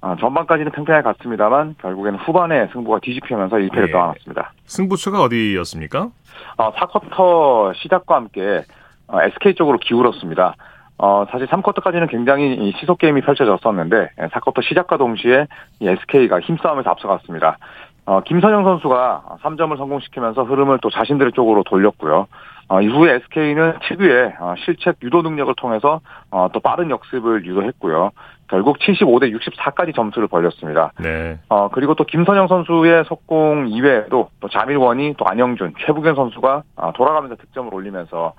어, 0.00 0.14
전반까지는 0.20 0.70
팽팽하게 0.70 1.02
갔습니다만 1.02 1.74
결국에는 1.80 2.20
후반에 2.20 2.68
승부가 2.72 3.00
뒤집히면서 3.02 3.56
1패를 3.56 3.86
네. 3.86 3.90
떠안았습니다. 3.90 4.52
승부처가 4.66 5.20
어디였습니까? 5.22 6.08
어, 6.56 6.72
4쿼터 6.74 7.74
시작과 7.74 8.14
함께 8.14 8.62
어, 9.08 9.20
SK 9.22 9.56
쪽으로 9.56 9.78
기울었습니다. 9.78 10.54
어, 10.98 11.24
사실 11.30 11.46
3쿼터까지는 11.46 12.10
굉장히 12.10 12.72
시속 12.78 12.98
게임이 12.98 13.20
펼쳐졌었는데 13.22 14.10
4쿼터 14.18 14.62
시작과 14.62 14.96
동시에 14.96 15.46
SK가 15.80 16.40
힘싸움에서 16.40 16.90
앞서갔습니다. 16.90 17.56
어, 18.08 18.22
김선영 18.22 18.64
선수가 18.64 19.36
3점을 19.42 19.76
성공시키면서 19.76 20.44
흐름을 20.44 20.78
또 20.80 20.88
자신들의 20.88 21.32
쪽으로 21.32 21.62
돌렸고요. 21.64 22.26
어, 22.68 22.80
이후에 22.80 23.16
SK는 23.16 23.74
특유의 23.82 24.36
어, 24.40 24.54
실책 24.64 24.96
유도 25.02 25.20
능력을 25.20 25.54
통해서 25.58 26.00
어, 26.30 26.48
또 26.54 26.60
빠른 26.60 26.88
역습을 26.88 27.44
유도했고요. 27.44 28.12
결국 28.48 28.78
75대 28.78 29.30
64까지 29.36 29.94
점수를 29.94 30.26
벌렸습니다. 30.26 30.92
네. 30.98 31.38
어, 31.50 31.68
그리고 31.68 31.94
또 31.94 32.04
김선형 32.04 32.48
선수의 32.48 33.04
속공 33.04 33.68
이외에도 33.68 34.30
또 34.40 34.48
자밀 34.48 34.82
워니 34.82 35.16
또 35.18 35.26
안영준, 35.28 35.74
최부경 35.84 36.14
선수가 36.14 36.62
어, 36.76 36.92
돌아가면서 36.94 37.36
득점을 37.36 37.74
올리면서 37.74 38.32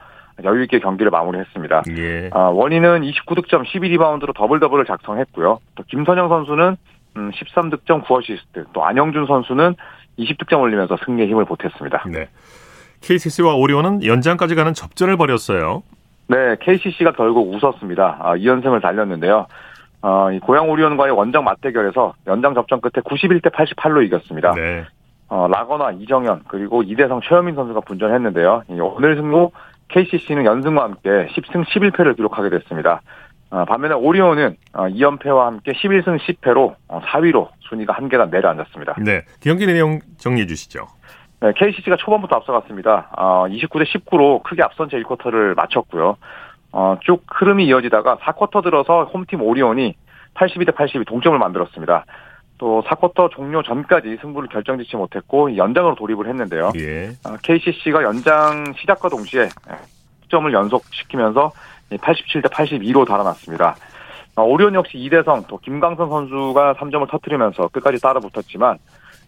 여유 0.45 0.63
있게 0.63 0.79
경기를 0.79 1.12
마무리했습니다. 1.12 1.84
예. 1.95 2.29
아, 2.34 2.47
워니는 2.48 3.02
29득점 3.01 3.65
12리바운드로 3.65 4.34
더블 4.34 4.60
더블을 4.60 4.86
작성했고요. 4.86 5.60
또 5.75 5.84
김선형 5.84 6.30
선수는 6.29 6.75
13득점 7.15 7.91
음, 7.91 8.02
9어시스트, 8.04 8.65
또 8.74 8.86
안영준 8.86 9.26
선수는 9.28 9.76
20득점 10.17 10.60
올리면서 10.62 10.98
승리에 11.06 11.28
힘을 11.28 11.45
보탰습니다. 11.45 12.10
네. 12.10 12.30
KCC와 13.02 13.56
오리온은 13.56 14.04
연장까지 14.04 14.56
가는 14.56 14.74
접전을 14.74 15.17
벌였어요. 15.17 15.84
네, 16.28 16.56
KCC가 16.60 17.13
결국 17.13 17.54
웃었습니다. 17.54 18.17
아, 18.22 18.36
2연승을 18.36 18.82
달렸는데요. 18.82 19.48
어, 20.02 20.32
이 20.32 20.39
고양 20.39 20.69
오리온과의 20.69 21.12
원정 21.12 21.43
맞대결에서 21.43 22.13
연장 22.28 22.54
접전 22.54 22.82
끝에 22.82 23.02
91대 23.04 23.52
88로 23.52 24.06
이겼습니다. 24.06 24.54
네. 24.54 24.86
어, 25.28 25.48
라거나 25.48 25.91
이정현 25.91 26.43
그리고 26.48 26.84
이대성 26.84 27.22
최현민 27.22 27.56
선수가 27.56 27.82
분전했는데요. 27.82 28.63
오늘 28.69 29.15
승부 29.15 29.52
KCC는 29.89 30.45
연승과 30.45 30.84
함께 30.84 31.10
10승 31.10 31.65
11패를 31.65 32.15
기록하게 32.15 32.50
됐습니다. 32.50 33.02
어, 33.52 33.66
반면에 33.66 33.96
오리온은 33.96 34.56
어, 34.74 34.84
2연패와 34.88 35.46
함께 35.46 35.72
11승 35.72 36.20
10패로 36.20 36.76
어, 36.88 37.02
4위로 37.02 37.50
순위가 37.62 37.94
한 37.94 38.10
계단 38.10 38.30
내려앉았습니다. 38.30 38.96
네, 39.00 39.24
경기 39.42 39.66
내용 39.66 40.00
정리해 40.18 40.46
주시죠. 40.46 40.88
네, 41.42 41.54
KCC가 41.56 41.96
초반부터 41.98 42.36
앞서갔습니다. 42.38 43.10
어, 43.18 43.46
29대 43.48 43.86
19로 43.86 44.44
크게 44.44 44.62
앞선 44.62 44.90
채 44.90 44.98
1쿼터를 45.02 45.56
마쳤고요. 45.56 46.18
어, 46.72 46.98
쭉 47.02 47.24
흐름이 47.28 47.66
이어지다가 47.66 48.18
4쿼터 48.18 48.64
들어서 48.64 49.06
홈팀 49.06 49.42
오리온이 49.42 49.96
82대 50.36 50.76
82 50.76 51.06
동점을 51.06 51.38
만들었습니다. 51.40 52.06
또 52.60 52.84
4쿼터 52.86 53.32
종료 53.32 53.64
전까지 53.64 54.18
승부를 54.22 54.50
결정짓지 54.50 54.98
못했고 54.98 55.56
연장으로 55.56 55.96
돌입을 55.96 56.28
했는데요. 56.28 56.74
예. 56.78 57.10
어, 57.26 57.38
KCC가 57.42 58.04
연장 58.04 58.74
시작과 58.78 59.10
동시에 59.10 59.50
점을 60.30 60.54
연속시키면서 60.54 61.52
87대 61.97 62.52
82로 62.52 63.08
달아났습니다. 63.08 63.75
어, 64.36 64.43
오리온 64.43 64.73
역시 64.73 64.97
이대성 64.97 65.45
또 65.47 65.58
김광선 65.58 66.10
선수가 66.10 66.75
3점을 66.75 67.10
터뜨리면서 67.10 67.67
끝까지 67.69 67.99
따라붙었지만 67.99 68.78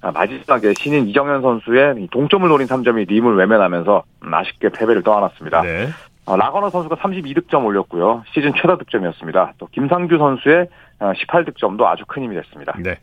아, 0.02 0.12
마지막에 0.12 0.74
신인 0.74 1.08
이정현 1.08 1.42
선수의 1.42 2.08
동점을 2.12 2.48
노린 2.48 2.68
3점이 2.68 3.08
림을 3.08 3.36
외면하면서 3.36 4.04
아쉽게 4.22 4.70
패배를 4.70 5.04
떠안았습니다. 5.04 5.62
네. 5.62 5.90
어, 6.26 6.38
라거너 6.38 6.70
선수가 6.70 6.96
32득점 6.96 7.66
올렸고요. 7.66 8.24
시즌 8.34 8.54
최다 8.56 8.78
득점이었습니다. 8.78 9.54
또 9.58 9.68
김상규 9.72 10.18
선수의 10.18 10.68
18득점도 11.00 11.84
아주 11.86 12.04
큰 12.08 12.24
힘이 12.24 12.36
됐습니다. 12.36 12.74
네. 12.80 12.98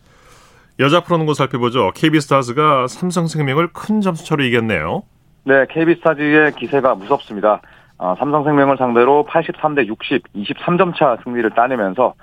여자 0.80 1.02
프로농구 1.02 1.34
살펴보죠. 1.34 1.90
KB스타즈가 1.94 2.86
삼성생명을 2.86 3.68
큰 3.72 4.00
점수차로 4.00 4.44
이겼네요. 4.44 5.02
네, 5.44 5.66
KB스타즈의 5.68 6.52
기세가 6.52 6.94
무섭습니다. 6.94 7.60
어, 7.98 8.14
삼성생명을 8.18 8.76
상대로 8.76 9.26
83대 9.28 9.86
60, 9.86 10.32
23점 10.34 10.96
차 10.96 11.16
승리를 11.24 11.48
따내면서 11.50 12.14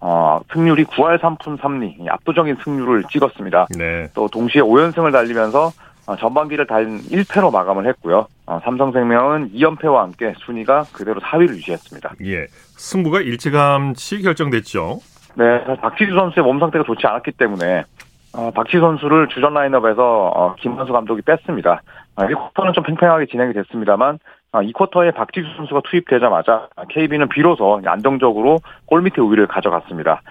어, 0.00 0.40
승률이 0.52 0.84
9할 0.84 1.20
3푼 1.20 1.58
3리, 1.58 2.08
압도적인 2.08 2.56
승률을 2.64 3.04
찍었습니다. 3.10 3.66
네. 3.76 4.08
또 4.14 4.28
동시에 4.28 4.62
5연승을 4.62 5.12
달리면서 5.12 5.70
어, 6.06 6.16
전반기를 6.16 6.66
단 6.66 6.98
1패로 6.98 7.52
마감을 7.52 7.86
했고요. 7.88 8.26
어, 8.46 8.60
삼성생명은 8.64 9.52
2연패와 9.52 9.98
함께 9.98 10.34
순위가 10.38 10.86
그대로 10.92 11.20
4위를 11.20 11.50
유지했습니다. 11.50 12.14
예. 12.24 12.46
승부가 12.76 13.20
일찌감치 13.20 14.22
결정됐죠. 14.22 14.98
네, 15.36 15.64
박지수 15.80 16.12
선수의 16.12 16.44
몸 16.44 16.58
상태가 16.58 16.82
좋지 16.84 17.06
않았기 17.06 17.32
때문에 17.32 17.84
어, 18.32 18.50
박지 18.52 18.78
선수를 18.78 19.28
주전 19.28 19.54
라인업에서 19.54 20.02
어, 20.02 20.54
김한수 20.56 20.92
감독이 20.92 21.22
뺐습니다. 21.22 21.82
아, 22.16 22.26
1쿼터는 22.26 22.74
좀 22.74 22.84
팽팽하게 22.84 23.26
진행이 23.26 23.52
됐습니다만 23.52 24.18
아, 24.52 24.62
2쿼터에 24.62 25.14
박지수 25.14 25.48
선수가 25.56 25.82
투입되자마자 25.84 26.68
KB는 26.88 27.28
비로소 27.28 27.80
안정적으로 27.84 28.58
골밑에 28.86 29.20
우위를 29.20 29.46
가져갔습니다. 29.46 30.22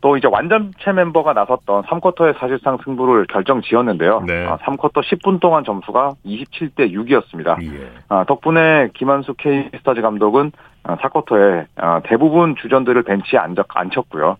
또 0.00 0.18
이제 0.18 0.28
완전체 0.30 0.92
멤버가 0.92 1.32
나섰던 1.32 1.84
3쿼터에 1.84 2.38
사실상 2.38 2.76
승부를 2.84 3.26
결정 3.26 3.62
지었는데요. 3.62 4.22
네. 4.26 4.46
아, 4.46 4.58
3쿼터 4.58 5.02
10분 5.02 5.40
동안 5.40 5.64
점수가 5.64 6.12
27대 6.26 6.92
6이었습니다. 6.92 7.62
예. 7.62 7.90
아, 8.10 8.24
덕분에 8.24 8.90
김한수 8.92 9.32
K스타즈 9.38 10.02
감독은 10.02 10.52
4쿼터에 10.84 11.66
아, 11.76 11.94
아, 11.94 12.00
대부분 12.04 12.54
주전들을 12.56 13.02
벤치에 13.02 13.38
앉혔고요. 13.68 14.36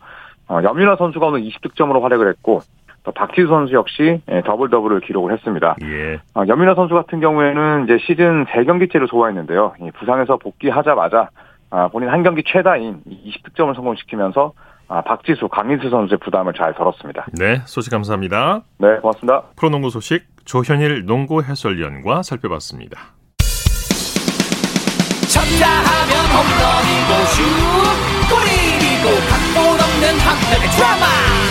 어, 0.48 0.60
염윤아 0.62 0.96
선수가 0.96 1.26
오늘 1.26 1.40
20득점으로 1.40 2.02
활약을 2.02 2.28
했고 2.28 2.60
또 3.04 3.12
박지수 3.12 3.48
선수 3.48 3.74
역시 3.74 4.20
예, 4.30 4.42
더블 4.42 4.70
더블을 4.70 5.00
기록을 5.00 5.32
했습니다. 5.32 5.76
예. 5.82 6.18
어, 6.34 6.44
염민아 6.48 6.74
선수 6.74 6.94
같은 6.94 7.20
경우에는 7.20 7.84
이제 7.84 7.98
시즌 8.06 8.46
3경기째를 8.46 9.08
소화했는데요. 9.08 9.74
부상에서 9.98 10.38
복귀하자마자 10.38 11.28
아, 11.70 11.88
본인 11.88 12.08
한 12.08 12.22
경기 12.22 12.42
최다인 12.46 13.02
20득점을 13.06 13.74
성공시키면서 13.74 14.52
아, 14.88 15.00
박지수, 15.02 15.48
강인수 15.48 15.90
선수의 15.90 16.18
부담을 16.18 16.52
잘 16.54 16.74
덜었습니다. 16.74 17.26
네, 17.32 17.62
소식 17.66 17.90
감사합니다. 17.90 18.62
네, 18.78 18.96
고맙습니다. 18.96 19.42
프로농구 19.56 19.90
소식 19.90 20.24
조현일 20.44 21.04
농구 21.06 21.42
해설위원과 21.42 22.22
살펴봤습니다. 22.22 23.00
쳤다 25.28 25.66
하면 25.66 26.14
홈런이고 26.30 27.24
슛 27.34 27.42
골이고 28.30 29.06
각본 29.28 29.80
없는 29.80 30.18
한편의 30.20 30.70
드라마 30.76 31.23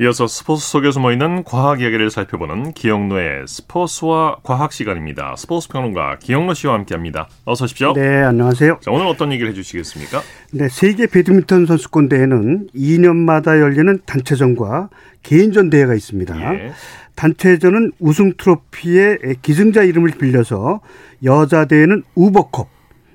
이어서 0.00 0.26
스포츠 0.26 0.66
속에 0.66 0.90
숨어 0.90 1.12
있는 1.12 1.44
과학 1.44 1.80
이야기를 1.80 2.10
살펴보는 2.10 2.72
기영로의 2.72 3.46
스포츠와 3.46 4.38
과학 4.42 4.72
시간입니다. 4.72 5.36
스포츠 5.36 5.68
평론가 5.68 6.18
기영로 6.18 6.54
씨와 6.54 6.74
함께합니다. 6.74 7.28
어서 7.44 7.66
오십시오. 7.66 7.92
네, 7.92 8.22
안녕하세요. 8.24 8.78
자, 8.80 8.90
오늘 8.90 9.06
어떤 9.06 9.30
얘기를 9.30 9.48
해주시겠습니까? 9.52 10.20
네, 10.50 10.68
세계 10.68 11.06
배드민턴 11.06 11.66
선수권 11.66 12.08
대회는 12.08 12.70
2년마다 12.74 13.60
열리는 13.60 14.00
단체전과 14.04 14.88
개인전 15.22 15.70
대회가 15.70 15.94
있습니다. 15.94 16.54
예. 16.54 16.72
단체전은 17.14 17.92
우승 18.00 18.32
트로피의 18.36 19.18
기승자 19.42 19.84
이름을 19.84 20.10
빌려서 20.18 20.80
여자 21.22 21.66
대회는 21.66 22.02
우버컵, 22.16 22.68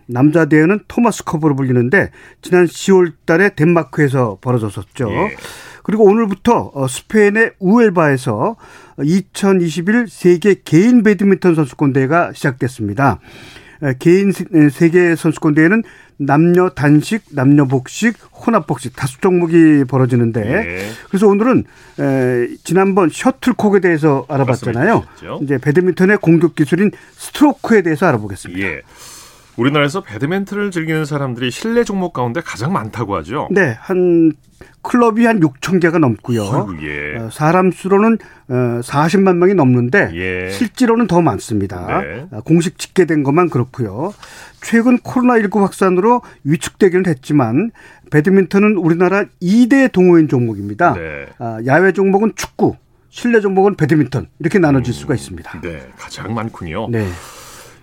남자 0.06 0.46
대회는 0.46 0.86
토마스컵으로 0.88 1.58
불리는데 1.58 2.12
지난 2.42 2.64
10월 2.64 3.12
달에 3.26 3.50
덴마크에서 3.56 4.38
벌어졌었죠. 4.40 5.12
예. 5.12 5.36
그리고 5.90 6.04
오늘부터 6.04 6.70
어, 6.76 6.88
스페인의 6.88 7.54
우엘바에서 7.58 8.58
2021 9.02 10.06
세계 10.08 10.62
개인 10.64 11.02
배드민턴 11.02 11.56
선수권 11.56 11.94
대회가 11.94 12.32
시작됐습니다. 12.32 13.20
개인 13.98 14.32
세계 14.70 15.16
선수권 15.16 15.56
대회는 15.56 15.82
남녀 16.18 16.70
단식, 16.70 17.24
남녀 17.32 17.66
복식, 17.66 18.18
혼합 18.32 18.68
복식 18.68 18.96
다수 18.96 19.20
종목이 19.20 19.84
벌어지는데 19.88 20.42
네. 20.44 20.90
그래서 21.08 21.28
오늘은 21.28 21.64
지난번 22.64 23.10
셔틀콕에 23.10 23.80
대해서 23.80 24.28
알아봤잖아요. 24.30 25.06
이제 25.42 25.58
배드민턴의 25.58 26.18
공격 26.18 26.54
기술인 26.54 26.92
스트로크에 27.14 27.82
대해서 27.82 28.06
알아보겠습니다. 28.06 28.62
예. 28.62 28.82
우리나라에서 29.60 30.02
배드민턴을 30.02 30.72
즐기는 30.72 31.06
사람들이 31.06 31.52
실내 31.52 31.84
종목 31.84 32.14
가운데 32.14 32.42
가장 32.42 32.72
많다고 32.74 33.16
하죠. 33.18 33.48
네, 33.52 33.76
한 33.80 34.34
클럽이 34.82 35.26
한 35.26 35.40
6천 35.40 35.82
개가 35.82 36.00
넘고요. 36.00 36.68
예. 36.82 37.18
어, 37.18 37.30
사람 37.32 37.72
수로는 37.72 38.18
40만 38.48 39.30
어, 39.30 39.34
명이 39.34 39.54
넘는데 39.54 40.12
예. 40.14 40.50
실제로는 40.52 41.08
더 41.08 41.22
많습니다. 41.22 42.02
네. 42.02 42.28
어, 42.32 42.42
공식 42.42 42.78
집계된 42.78 43.24
것만 43.24 43.50
그렇고요. 43.50 44.14
최근 44.62 44.98
코로나19 45.00 45.60
확산으로 45.60 46.22
위축되기는 46.44 47.06
했지만 47.08 47.72
배드민턴은 48.12 48.78
우리나라 48.78 49.26
2대 49.42 49.92
동호인 49.92 50.28
종목입니다. 50.28 50.94
네. 50.94 51.28
야외 51.68 51.92
종목은 51.92 52.34
축구, 52.36 52.76
실내 53.10 53.40
종목은 53.40 53.76
배드민턴 53.76 54.28
이렇게 54.40 54.60
나눠질 54.60 54.92
음, 54.92 54.94
수가 54.94 55.16
있습니다. 55.16 55.62
네, 55.62 55.88
가장 55.98 56.34
많군요. 56.34 56.90
네. 56.90 57.06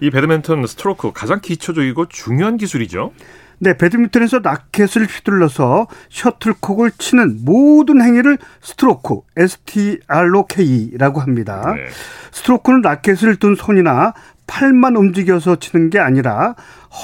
이 0.00 0.10
배드민턴 0.10 0.66
스트로크 0.66 1.12
가장 1.12 1.40
기초적이고 1.40 2.06
중요한 2.06 2.56
기술이죠. 2.56 3.12
네, 3.58 3.76
배드민턴에서 3.76 4.40
라켓을 4.40 5.06
휘둘러서 5.06 5.86
셔틀콕을 6.10 6.90
치는 6.98 7.38
모든 7.44 8.02
행위를 8.02 8.36
스트로크, 8.60 9.20
STROKE라고 9.36 11.20
합니다. 11.20 11.74
네. 11.74 11.86
스트로크는 12.32 12.82
라켓을 12.82 13.36
둔 13.36 13.54
손이나 13.54 14.12
팔만 14.46 14.96
움직여서 14.96 15.56
치는 15.56 15.88
게 15.90 15.98
아니라 15.98 16.54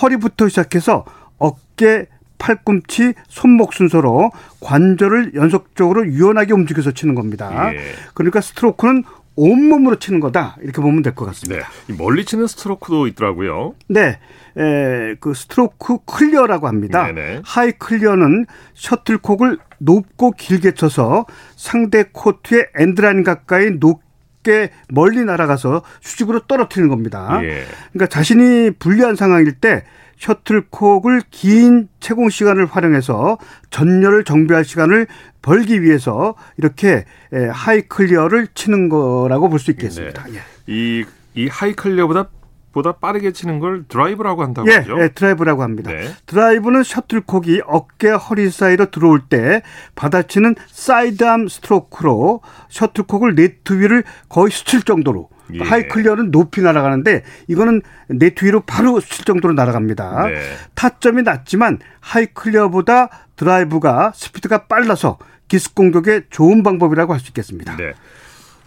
허리부터 0.03 0.49
시작해서 0.49 1.07
어깨, 1.39 2.07
팔꿈치, 2.39 3.15
손목 3.29 3.73
순서로 3.73 4.31
관절을 4.61 5.35
연속적으로 5.35 6.07
유연하게 6.07 6.53
움직여서 6.53 6.91
치는 6.91 7.15
겁니다. 7.15 7.73
예. 7.73 7.81
그러니까 8.15 8.41
스트로크는 8.41 9.05
온몸으로 9.37 9.99
치는 9.99 10.21
거다 10.21 10.57
이렇게 10.63 10.81
보면 10.83 11.03
될 11.03 11.15
것 11.15 11.25
같습니다. 11.27 11.69
네. 11.87 11.95
멀리 11.97 12.25
치는 12.25 12.47
스트로크도 12.47 13.07
있더라고요. 13.09 13.75
네, 13.89 14.19
에, 14.59 15.15
그 15.21 15.35
스트로크를 15.35 15.99
클리어라고 16.07 16.69
합니다. 16.69 17.07
네네. 17.07 17.43
하이 17.45 17.73
클리어는 17.73 18.47
셔틀콕을 18.75 19.59
높고 19.79 20.33
길게 20.33 20.73
쳐서 20.73 21.27
상대 21.57 22.05
코트의 22.13 22.67
엔드라인 22.77 23.25
가까이 23.25 23.71
높꽤 23.71 24.71
멀리 24.89 25.25
날아가서 25.25 25.83
수직으로 26.01 26.41
떨어뜨리는 26.47 26.89
겁니다. 26.89 27.41
예. 27.43 27.65
그러니까 27.93 28.07
자신이 28.09 28.73
불리한 28.79 29.17
상황일 29.17 29.53
때 29.55 29.85
셔틀콕을 30.19 31.23
긴 31.31 31.89
체공 31.99 32.29
시간을 32.29 32.67
활용해서 32.67 33.39
전열을 33.71 34.25
정비할 34.25 34.65
시간을 34.65 35.07
벌기 35.43 35.83
위해서 35.83 36.35
이렇게 36.57 37.05
하이 37.53 37.83
클리어를 37.83 38.49
치는 38.55 38.89
거라고 38.89 39.49
볼 39.49 39.59
수 39.59 39.71
있겠습니다. 39.73 40.25
네. 40.25 40.35
예. 40.37 40.41
이, 40.73 41.05
이 41.35 41.49
하이 41.49 41.73
클리어보다 41.75 42.29
보다 42.73 42.93
빠르게 42.93 43.33
치는 43.33 43.59
걸 43.59 43.85
드라이브라고 43.87 44.43
한다고 44.43 44.71
예, 44.71 44.77
하죠? 44.77 44.99
예, 45.03 45.09
드라이브라고 45.09 45.63
합니다. 45.63 45.91
네. 45.93 46.09
드라이브는 46.25 46.83
셔틀콕이 46.83 47.61
어깨 47.67 48.09
허리 48.09 48.51
사이로 48.51 48.91
들어올 48.91 49.21
때 49.29 49.61
받아치는 49.95 50.55
사이드암 50.69 51.49
스트로크로 51.49 52.41
셔틀콕을 52.71 53.35
네트 53.35 53.79
위를 53.79 54.05
거의 54.31 54.51
스칠 54.51 54.83
정도로 54.83 55.29
예. 55.53 55.63
하이 55.63 55.87
클리어는 55.87 56.31
높이 56.31 56.63
날아가는데 56.63 57.25
이거는 57.49 57.83
네트 58.09 58.47
위로 58.47 58.61
바로 58.61 59.01
스칠 59.01 59.27
정도로 59.27 59.53
날아갑니다. 59.53 60.29
네. 60.29 60.41
타점이 60.75 61.25
낮지만 61.25 61.79
하이 62.01 62.25
클리어보다 62.27 63.11
드라이브가 63.37 64.13
스피드가 64.15 64.65
빨라서 64.67 65.19
기습 65.53 65.75
공격에 65.75 66.23
좋은 66.31 66.63
방법이라고 66.63 67.13
할 67.13 67.21
수 67.21 67.29
있겠습니다. 67.29 67.77
네. 67.77 67.93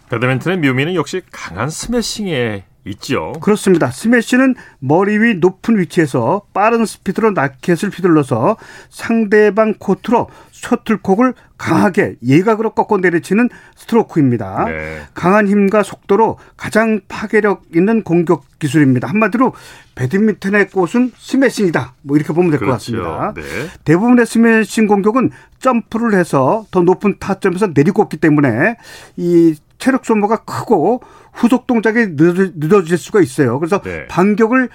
배드민턴의 0.08 0.58
묘미는 0.58 0.94
역시 0.94 1.20
강한 1.32 1.68
스매싱에 1.68 2.64
있죠. 2.86 3.32
그렇습니다. 3.40 3.90
스매시는 3.90 4.54
머리 4.78 5.18
위 5.18 5.34
높은 5.34 5.78
위치에서 5.78 6.42
빠른 6.52 6.84
스피드로 6.86 7.32
라켓을 7.34 7.90
휘둘러서 7.90 8.56
상대방 8.88 9.74
코트로 9.78 10.28
셔틀콕을 10.52 11.34
강하게 11.58 12.16
예각으로 12.24 12.70
꺾어 12.70 12.98
내리치는 12.98 13.48
스트로크입니다. 13.76 14.64
네. 14.66 15.00
강한 15.14 15.48
힘과 15.48 15.82
속도로 15.82 16.38
가장 16.56 17.00
파괴력 17.08 17.64
있는 17.74 18.02
공격 18.02 18.44
기술입니다. 18.58 19.08
한마디로 19.08 19.52
배드민턴의 19.94 20.68
꽃은 20.68 21.12
스매싱이다. 21.16 21.94
뭐 22.02 22.16
이렇게 22.16 22.32
보면 22.32 22.50
될것 22.50 22.66
그렇죠. 22.66 22.92
같습니다. 23.02 23.32
네. 23.34 23.42
대부분의 23.84 24.26
스매싱 24.26 24.86
공격은 24.86 25.30
점프를 25.58 26.18
해서 26.18 26.66
더 26.70 26.82
높은 26.82 27.16
타점에서 27.18 27.68
내리꽂기 27.74 28.18
때문에 28.18 28.76
이 29.16 29.54
체력 29.78 30.04
소모가 30.04 30.44
크고 30.44 31.02
후속 31.32 31.66
동작이 31.66 32.08
늦어질 32.16 32.96
수가 32.96 33.20
있어요. 33.20 33.58
그래서 33.58 33.80
네. 33.82 34.06
반격을 34.06 34.68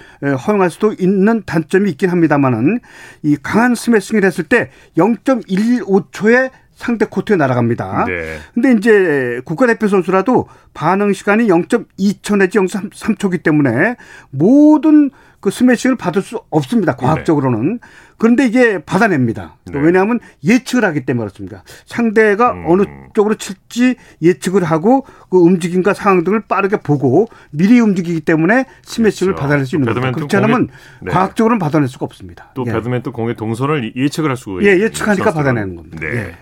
허용할 0.46 0.70
수도 0.70 0.92
있는 0.92 1.42
단점이 1.44 1.90
있긴 1.90 2.10
합니다만은 2.10 2.80
이 3.22 3.36
강한 3.42 3.74
스매싱을 3.74 4.24
했을 4.24 4.44
때 4.44 4.70
0.15초에 4.96 6.50
상대 6.82 7.04
코트에 7.04 7.36
날아갑니다. 7.36 8.06
네. 8.08 8.38
근데 8.54 8.72
이제 8.72 9.40
국가대표 9.44 9.86
선수라도 9.86 10.48
반응 10.74 11.12
시간이 11.12 11.46
0.2초 11.46 12.38
내지 12.38 12.58
0.3초기 12.58 13.44
때문에 13.44 13.94
모든 14.30 15.10
그 15.38 15.50
스매싱을 15.50 15.96
받을 15.96 16.22
수 16.22 16.40
없습니다. 16.50 16.96
과학적으로는. 16.96 17.74
네. 17.74 17.78
그런데 18.16 18.46
이게 18.46 18.78
받아냅니다. 18.78 19.56
네. 19.72 19.78
왜냐하면 19.80 20.18
예측을 20.44 20.84
하기 20.84 21.04
때문에 21.04 21.24
그렇습니다. 21.24 21.62
상대가 21.86 22.52
음. 22.52 22.64
어느 22.66 22.84
쪽으로 23.14 23.36
칠지 23.36 23.96
예측을 24.20 24.64
하고 24.64 25.04
그 25.30 25.38
움직임과 25.38 25.94
상황 25.94 26.24
등을 26.24 26.42
빠르게 26.42 26.78
보고 26.78 27.28
미리 27.50 27.78
움직이기 27.80 28.20
때문에 28.20 28.66
스매싱을 28.82 29.34
그렇죠. 29.34 29.42
받아낼 29.42 29.66
수 29.66 29.76
있는 29.76 29.92
겁니다. 29.92 30.12
그렇지 30.12 30.36
않으면 30.36 30.68
네. 31.00 31.12
과학적으로는 31.12 31.58
받아낼 31.60 31.88
수가 31.88 32.06
없습니다. 32.06 32.50
또 32.54 32.64
예. 32.66 32.72
배드민턴 32.72 33.12
공의 33.12 33.36
동선을 33.36 33.94
예측을 33.96 34.30
할 34.30 34.36
수가 34.36 34.62
예, 34.62 34.80
예측하니까 34.80 35.32
받아내는 35.32 35.76
겁니다. 35.76 35.98
네. 36.00 36.06
예. 36.06 36.36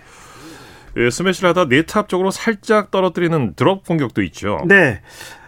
예, 0.97 1.09
스매시를 1.09 1.49
하다 1.49 1.65
네트 1.65 1.97
앞쪽으로 1.97 2.31
살짝 2.31 2.91
떨어뜨리는 2.91 3.53
드롭 3.55 3.85
공격도 3.85 4.21
있죠. 4.23 4.59
네. 4.67 5.01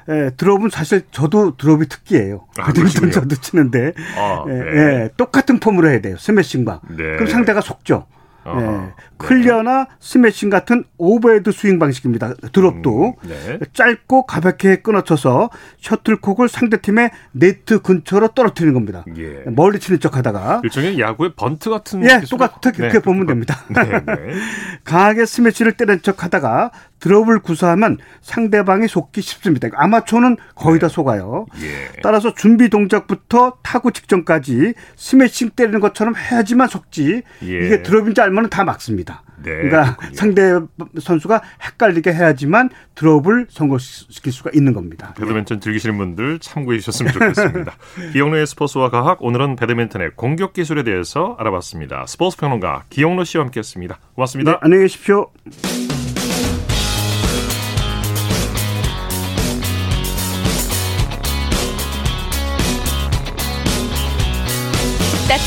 예, 0.10 0.32
드롭은 0.36 0.70
사실 0.70 1.04
저도 1.12 1.56
드롭이 1.58 1.88
특기예요. 1.88 2.46
아, 2.58 2.66
배드민턴 2.68 3.12
저도 3.12 3.36
치는데 3.36 3.94
아, 4.18 4.46
예, 4.48 4.52
네. 4.52 5.04
예, 5.04 5.10
똑같은 5.16 5.60
폼으로 5.60 5.90
해야 5.90 6.02
돼요. 6.02 6.18
스매싱과. 6.18 6.82
네. 6.90 7.16
그럼 7.16 7.28
상대가 7.28 7.62
속죠. 7.62 8.06
어, 8.46 8.58
예. 8.60 8.66
네. 8.66 8.94
클리어나 9.18 9.88
스매싱 10.00 10.50
같은 10.50 10.84
오버헤드 10.98 11.52
스윙 11.52 11.80
방식입니다. 11.80 12.34
드롭도 12.52 13.16
음, 13.24 13.30
네. 13.30 13.60
짧고 13.74 14.26
가볍게 14.26 14.78
끊어쳐서 14.78 15.50
셔틀콕을 15.80 16.50
상대팀의 16.50 17.12
네트 17.32 17.82
근처로 17.82 18.30
떨어뜨리는 18.30 18.74
겁니다. 18.74 19.06
예. 19.18 19.44
멀리 19.50 19.80
치는 19.80 20.00
척하다가 20.00 20.62
일종의 20.64 21.00
야구의 21.00 21.34
번트 21.36 21.70
같은 21.70 22.04
예, 22.04 22.22
똑같게 22.30 22.72
네, 22.72 23.00
보면 23.00 23.28
됩니다. 23.28 23.64
네, 23.70 23.84
네. 23.84 24.34
강하게 24.84 25.26
스매시를 25.26 25.74
때린 25.74 26.02
척하다가 26.02 26.72
드롭을 27.04 27.40
구사하면 27.40 27.98
상대방이 28.22 28.88
속기 28.88 29.22
쉽습니다. 29.22 29.68
아마추어는 29.74 30.38
거의 30.56 30.80
다 30.80 30.88
네. 30.88 30.94
속아요. 30.94 31.48
예. 31.62 32.00
따라서 32.02 32.34
준비 32.34 32.70
동작부터 32.70 33.58
타구 33.62 33.92
직전까지 33.92 34.74
스매싱 34.96 35.50
때리는 35.50 35.82
것처럼 35.82 36.16
해야지만 36.16 36.70
속지 36.70 37.24
예. 37.44 37.66
이게 37.66 37.84
드롭인지 37.84 38.22
알면 38.22 38.50
다 38.50 38.64
막습니다. 38.64 39.22
네, 39.44 39.52
그러니까 39.52 39.98
그렇군요. 39.98 40.16
상대 40.16 40.60
선수가 41.02 41.42
헷갈리게 41.64 42.14
해야지만 42.14 42.70
드롭을 42.96 43.48
성공시킬 43.50 44.32
수가 44.32 44.52
있는 44.54 44.72
겁니다. 44.72 45.14
배드민턴 45.20 45.60
즐기시는 45.60 45.98
분들 45.98 46.40
참고해 46.40 46.80
주셨으면 46.80 47.12
좋겠습니다. 47.12 47.74
기영로의 48.14 48.48
스포츠와 48.48 48.90
과학 48.90 49.22
오늘은 49.22 49.58
배드민턴의 49.58 50.12
공격 50.16 50.54
기술에 50.54 50.84
대해서 50.84 51.36
알아봤습니다. 51.38 52.06
스포츠 52.08 52.38
평론가 52.38 52.84
기영로 52.90 53.26
씨와 53.26 53.44
함께했습니다. 53.44 54.00
고맙습니다. 54.16 54.52
네, 54.52 54.58
안녕히 54.62 54.84
계십시오. 54.84 55.30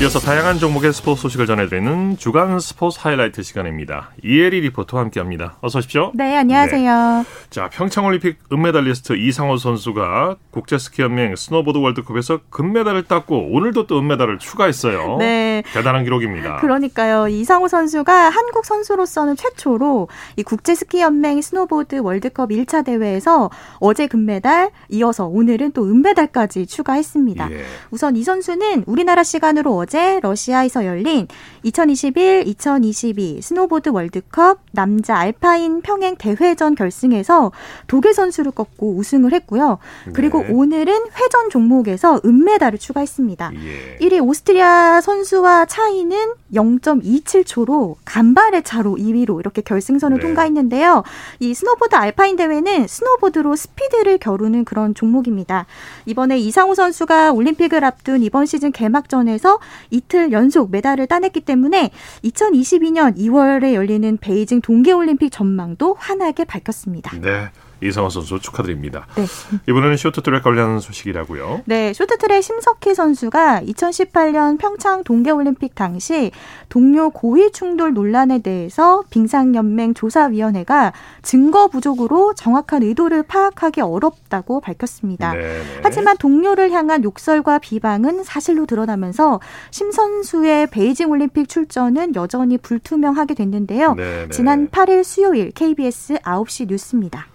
이어서 0.00 0.18
다양한 0.18 0.58
종목의 0.58 0.94
스포츠 0.94 1.20
소식을 1.20 1.46
전해드리는 1.46 2.16
주간 2.16 2.58
스포츠 2.58 2.98
하이라이트 3.02 3.42
시간입니다. 3.42 4.12
이혜리 4.24 4.62
리포터와 4.62 5.02
함께합니다. 5.02 5.58
어서 5.60 5.80
오십시오. 5.80 6.12
네, 6.14 6.38
안녕하세요. 6.38 7.24
네. 7.26 7.50
자, 7.50 7.68
평창올림픽 7.68 8.38
은메달리스트 8.50 9.12
이상호 9.18 9.58
선수가 9.58 10.36
국제스키연맹 10.52 11.36
스노보드 11.36 11.76
월드컵에서 11.76 12.40
금메달을 12.48 13.04
땄고 13.04 13.50
오늘도 13.52 13.86
또 13.88 13.98
은메달을 13.98 14.38
추가했어요. 14.38 15.18
네. 15.18 15.62
대단한 15.70 16.04
기록입니다. 16.04 16.60
그러니까요. 16.60 17.28
이상호 17.28 17.68
선수가 17.68 18.30
한국 18.30 18.64
선수로서는 18.64 19.36
최초로 19.36 20.08
이 20.36 20.42
국제스키연맹 20.42 21.42
스노보드 21.42 21.98
월드컵 21.98 22.48
1차 22.48 22.86
대회에서 22.86 23.50
어제 23.80 24.06
금메달, 24.06 24.70
이어서 24.88 25.26
오늘은 25.26 25.72
또 25.72 25.84
은메달까지 25.84 26.66
추가했습니다. 26.68 27.52
예. 27.52 27.64
우선 27.90 28.16
이 28.16 28.24
선수는 28.24 28.84
우리나라 28.86 29.22
시간으로 29.22 29.76
어제 29.90 30.20
러시아에서 30.22 30.84
열린 30.86 31.26
2021-2022 31.64 33.42
스노보드 33.42 33.90
월드컵 33.90 34.58
남자 34.72 35.16
알파인 35.16 35.82
평행 35.82 36.16
대회전 36.16 36.74
결승에서 36.74 37.52
독일 37.86 38.14
선수를 38.14 38.52
꺾고 38.52 38.96
우승을 38.96 39.32
했고요. 39.32 39.78
그리고 40.12 40.42
네. 40.42 40.52
오늘은 40.52 40.94
회전 40.94 41.50
종목에서 41.50 42.20
은메달을 42.24 42.78
추가했습니다. 42.78 43.52
예. 43.54 43.98
1위 44.00 44.26
오스트리아 44.26 45.00
선수와 45.00 45.66
차이는 45.66 46.34
0.27초로 46.54 47.96
간발의 48.04 48.62
차로 48.64 48.96
2위로 48.96 49.38
이렇게 49.40 49.62
결승선을 49.62 50.18
네. 50.18 50.22
통과했는데요. 50.22 51.02
이 51.40 51.54
스노보드 51.54 51.94
알파인 51.94 52.36
대회는 52.36 52.86
스노보드로 52.86 53.56
스피드를 53.56 54.18
겨루는 54.18 54.64
그런 54.64 54.94
종목입니다. 54.94 55.66
이번에 56.06 56.38
이상호 56.38 56.74
선수가 56.74 57.32
올림픽을 57.32 57.84
앞둔 57.84 58.22
이번 58.22 58.46
시즌 58.46 58.72
개막전에서 58.72 59.58
이틀 59.90 60.32
연속 60.32 60.70
메달을 60.70 61.06
따냈기 61.06 61.40
때문에 61.40 61.49
2022년 62.24 63.16
2월에 63.16 63.74
열리는 63.74 64.16
베이징 64.16 64.60
동계올림픽 64.60 65.30
전망도 65.32 65.94
환하게 65.98 66.44
밝혔습니다. 66.44 67.18
네. 67.20 67.50
이상호 67.82 68.10
선수 68.10 68.38
축하드립니다. 68.40 69.06
네. 69.16 69.24
이번에는 69.68 69.96
쇼트트랙 69.96 70.42
관련 70.42 70.80
소식이라고요. 70.80 71.62
네, 71.66 71.92
쇼트트랙 71.92 72.42
심석희 72.42 72.94
선수가 72.94 73.62
2018년 73.62 74.58
평창 74.58 75.04
동계올림픽 75.04 75.74
당시 75.74 76.30
동료 76.68 77.10
고위 77.10 77.50
충돌 77.52 77.92
논란에 77.94 78.40
대해서 78.40 79.02
빙상연맹 79.10 79.94
조사위원회가 79.94 80.92
증거 81.22 81.68
부족으로 81.68 82.34
정확한 82.34 82.82
의도를 82.82 83.22
파악하기 83.22 83.80
어렵다고 83.80 84.60
밝혔습니다. 84.60 85.32
네네. 85.32 85.44
네. 85.44 85.80
하지만 85.82 86.16
동료를 86.16 86.70
향한 86.72 87.04
욕설과 87.04 87.58
비방은 87.58 88.24
사실로 88.24 88.66
드러나면서 88.66 89.40
심 89.70 89.90
선수의 89.90 90.68
베이징 90.68 91.10
올림픽 91.10 91.48
출전은 91.48 92.14
여전히 92.14 92.58
불투명하게 92.58 93.34
됐는데요. 93.34 93.94
네네. 93.94 94.26
네. 94.26 94.28
지난 94.30 94.68
8일 94.68 95.04
수요일 95.04 95.50
KBS 95.50 96.14
9시 96.18 96.68
뉴스입니다. 96.68 97.26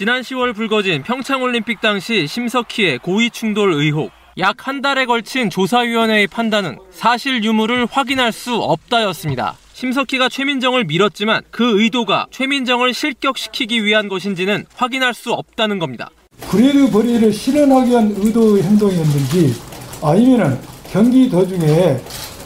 지난 0.00 0.22
10월 0.22 0.54
불거진 0.54 1.02
평창올림픽 1.02 1.82
당시 1.82 2.26
심석희의 2.26 3.00
고위 3.00 3.28
충돌 3.28 3.74
의혹. 3.74 4.10
약 4.38 4.66
한 4.66 4.80
달에 4.80 5.04
걸친 5.04 5.50
조사위원회의 5.50 6.26
판단은 6.26 6.78
사실 6.90 7.44
유무를 7.44 7.84
확인할 7.84 8.32
수 8.32 8.54
없다였습니다. 8.54 9.58
심석희가 9.74 10.30
최민정을 10.30 10.84
밀었지만 10.84 11.42
그 11.50 11.82
의도가 11.82 12.28
최민정을 12.30 12.94
실격시키기 12.94 13.84
위한 13.84 14.08
것인지는 14.08 14.64
확인할 14.74 15.12
수 15.12 15.34
없다는 15.34 15.78
겁니다. 15.78 16.08
브래드버리를 16.48 17.30
실현하기 17.30 17.90
위한 17.90 18.14
의도의 18.16 18.62
행동이었는지 18.62 19.54
아니면 20.02 20.58
경기 20.90 21.28
도중에 21.28 22.00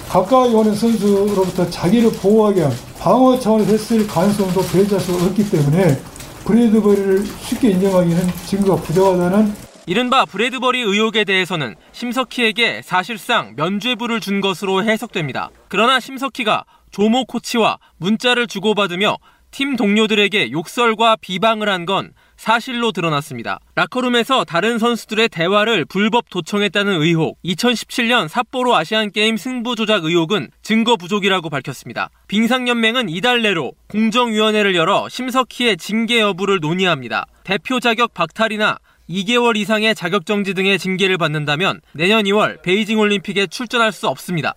가까이 0.08 0.52
오는 0.52 0.74
선수로부터 0.74 1.70
자기를 1.70 2.10
보호하기 2.14 2.58
위한 2.58 2.72
방어 2.98 3.38
차원에서 3.38 3.70
했을 3.70 4.04
가능성도 4.08 4.60
배제할 4.72 5.00
수 5.00 5.12
없기 5.14 5.48
때문에 5.48 6.13
브래드버리를 6.44 7.24
쉽게 7.24 7.70
인정하기는 7.70 8.22
증거가 8.46 8.82
부족하다는 8.82 9.52
이른바 9.86 10.24
브래드버리 10.24 10.80
의혹에 10.80 11.24
대해서는 11.24 11.74
심석희에게 11.92 12.82
사실상 12.82 13.54
면죄부를 13.56 14.20
준 14.20 14.40
것으로 14.40 14.82
해석됩니다. 14.84 15.50
그러나 15.68 16.00
심석희가 16.00 16.64
조모 16.90 17.26
코치와 17.26 17.78
문자를 17.98 18.46
주고받으며 18.46 19.16
팀 19.50 19.76
동료들에게 19.76 20.52
욕설과 20.52 21.16
비방을 21.20 21.68
한 21.68 21.84
건 21.86 22.12
사실로 22.36 22.92
드러났습니다. 22.92 23.58
라커룸에서 23.74 24.44
다른 24.44 24.78
선수들의 24.78 25.28
대화를 25.28 25.84
불법 25.84 26.30
도청했다는 26.30 27.00
의혹, 27.00 27.38
2017년 27.44 28.28
삿포로 28.28 28.74
아시안게임 28.76 29.36
승부 29.36 29.76
조작 29.76 30.04
의혹은 30.04 30.50
증거 30.62 30.96
부족이라고 30.96 31.50
밝혔습니다. 31.50 32.10
빙상연맹은 32.28 33.08
이달 33.08 33.42
내로 33.42 33.72
공정위원회를 33.88 34.74
열어 34.74 35.08
심석희의 35.08 35.76
징계 35.76 36.20
여부를 36.20 36.60
논의합니다. 36.60 37.26
대표 37.44 37.80
자격 37.80 38.14
박탈이나 38.14 38.78
2개월 39.08 39.56
이상의 39.56 39.94
자격정지 39.94 40.54
등의 40.54 40.78
징계를 40.78 41.18
받는다면 41.18 41.80
내년 41.92 42.24
2월 42.24 42.62
베이징 42.62 42.98
올림픽에 42.98 43.46
출전할 43.46 43.92
수 43.92 44.08
없습니다. 44.08 44.54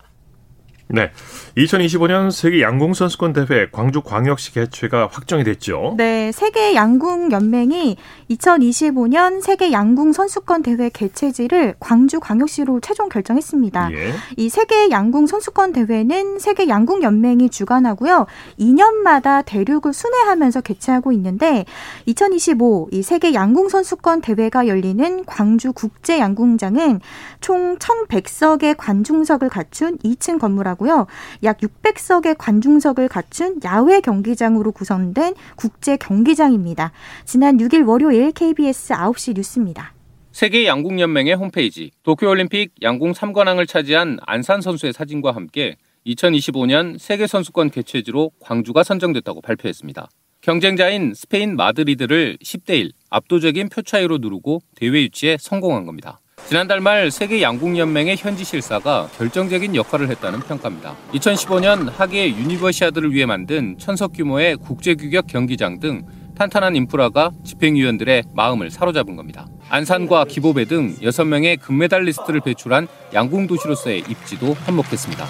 네. 0.89 1.11
2025년 1.57 2.31
세계 2.31 2.61
양궁 2.61 2.93
선수권 2.93 3.33
대회 3.33 3.67
광주 3.71 4.01
광역시 4.01 4.53
개최가 4.53 5.09
확정이 5.11 5.43
됐죠. 5.43 5.95
네, 5.97 6.31
세계 6.31 6.75
양궁 6.75 7.31
연맹이 7.31 7.97
2025년 8.29 9.41
세계 9.41 9.71
양궁 9.71 10.13
선수권 10.13 10.63
대회 10.63 10.89
개최지를 10.89 11.75
광주 11.79 12.19
광역시로 12.19 12.79
최종 12.79 13.09
결정했습니다. 13.09 13.91
예. 13.93 14.13
이 14.37 14.49
세계 14.49 14.89
양궁 14.89 15.27
선수권 15.27 15.73
대회는 15.73 16.39
세계 16.39 16.67
양궁 16.67 17.03
연맹이 17.03 17.49
주관하고요. 17.49 18.25
2년마다 18.59 19.43
대륙을 19.45 19.93
순회하면서 19.93 20.61
개최하고 20.61 21.11
있는데 21.13 21.65
2025 22.05 22.89
이 22.91 23.01
세계 23.01 23.33
양궁 23.33 23.69
선수권 23.69 24.21
대회가 24.21 24.67
열리는 24.67 25.25
광주 25.25 25.73
국제 25.73 26.19
양궁장은 26.19 27.01
총 27.41 27.77
1,100석의 27.77 28.75
관중석을 28.77 29.49
갖춘 29.49 29.97
2층 29.99 30.39
건물하고 30.39 30.76
하고요. 30.77 31.07
약 31.43 31.57
600석의 31.57 32.35
관중석을 32.37 33.07
갖춘 33.07 33.59
야외 33.63 33.99
경기장으로 33.99 34.71
구성된 34.71 35.33
국제 35.55 35.97
경기장입니다. 35.97 36.91
지난 37.25 37.57
6일 37.57 37.87
월요일 37.87 38.31
KBS 38.31 38.93
9시 38.93 39.35
뉴스입니다. 39.35 39.93
세계 40.31 40.67
양궁연맹의 40.67 41.33
홈페이지 41.33 41.91
도쿄올림픽 42.03 42.75
양궁 42.83 43.13
3관왕을 43.13 43.67
차지한 43.67 44.19
안산 44.25 44.61
선수의 44.61 44.93
사진과 44.93 45.31
함께 45.31 45.77
2025년 46.05 46.97
세계선수권 46.99 47.71
개최지로 47.71 48.31
광주가 48.39 48.83
선정됐다고 48.83 49.41
발표했습니다. 49.41 50.07
경쟁자인 50.41 51.13
스페인 51.15 51.55
마드리드를 51.55 52.37
10대1 52.37 52.91
압도적인 53.09 53.69
표 53.69 53.81
차이로 53.81 54.19
누르고 54.19 54.61
대회 54.75 55.01
유치에 55.01 55.37
성공한 55.39 55.85
겁니다. 55.85 56.21
지난달 56.47 56.79
말 56.79 57.11
세계 57.11 57.41
양궁연맹의 57.41 58.15
현지 58.15 58.45
실사가 58.45 59.09
결정적인 59.17 59.75
역할을 59.75 60.09
했다는 60.09 60.39
평가입니다. 60.39 60.95
2015년 61.13 61.91
하계 61.91 62.29
유니버시아드를 62.29 63.13
위해 63.13 63.25
만든 63.25 63.75
천석 63.77 64.13
규모의 64.13 64.55
국제규격 64.55 65.27
경기장 65.27 65.81
등 65.81 66.05
탄탄한 66.37 66.77
인프라가 66.77 67.31
집행위원들의 67.43 68.23
마음을 68.33 68.71
사로잡은 68.71 69.17
겁니다. 69.17 69.45
안산과 69.67 70.23
기보배 70.23 70.65
등 70.65 70.95
6명의 71.01 71.59
금메달리스트를 71.59 72.39
배출한 72.39 72.87
양궁 73.13 73.47
도시로서의 73.47 74.05
입지도 74.07 74.53
한몫했습니다. 74.53 75.25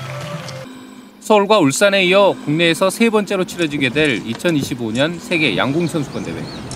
서울과 1.20 1.58
울산에 1.58 2.06
이어 2.06 2.36
국내에서 2.46 2.92
세 2.92 3.10
번째로 3.10 3.44
치러지게 3.44 3.90
될 3.90 4.24
2025년 4.24 5.18
세계 5.18 5.58
양궁 5.58 5.88
선수권 5.88 6.24
대회. 6.24 6.67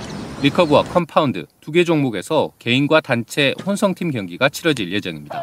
리커브와 0.42 0.84
컴파운드 0.84 1.46
두 1.62 1.72
개 1.72 1.84
종목에서 1.84 2.52
개인과 2.60 3.02
단체 3.02 3.54
혼성팀 3.66 4.12
경기가 4.12 4.50
치러질 4.50 4.92
예정입니다. 4.92 5.42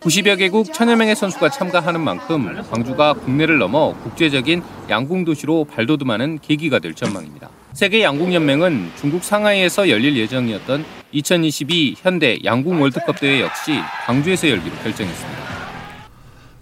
90여 0.00 0.38
개국 0.38 0.72
천여 0.72 0.96
명의 0.96 1.14
선수가 1.14 1.50
참가하는 1.50 2.00
만큼 2.00 2.62
광주가 2.70 3.12
국내를 3.12 3.58
넘어 3.58 3.92
국제적인 4.02 4.62
양궁 4.88 5.26
도시로 5.26 5.64
발돋움하는 5.64 6.38
계기가 6.38 6.78
될 6.78 6.94
전망입니다. 6.94 7.50
세계 7.74 8.02
양궁 8.02 8.32
연맹은 8.32 8.92
중국 8.96 9.22
상하이에서 9.22 9.90
열릴 9.90 10.16
예정이었던 10.16 10.84
2022 11.12 11.96
현대 11.98 12.38
양궁 12.42 12.80
월드컵 12.80 13.20
대회 13.20 13.42
역시 13.42 13.78
광주에서 14.06 14.48
열기로 14.48 14.74
결정했습니다. 14.76 15.40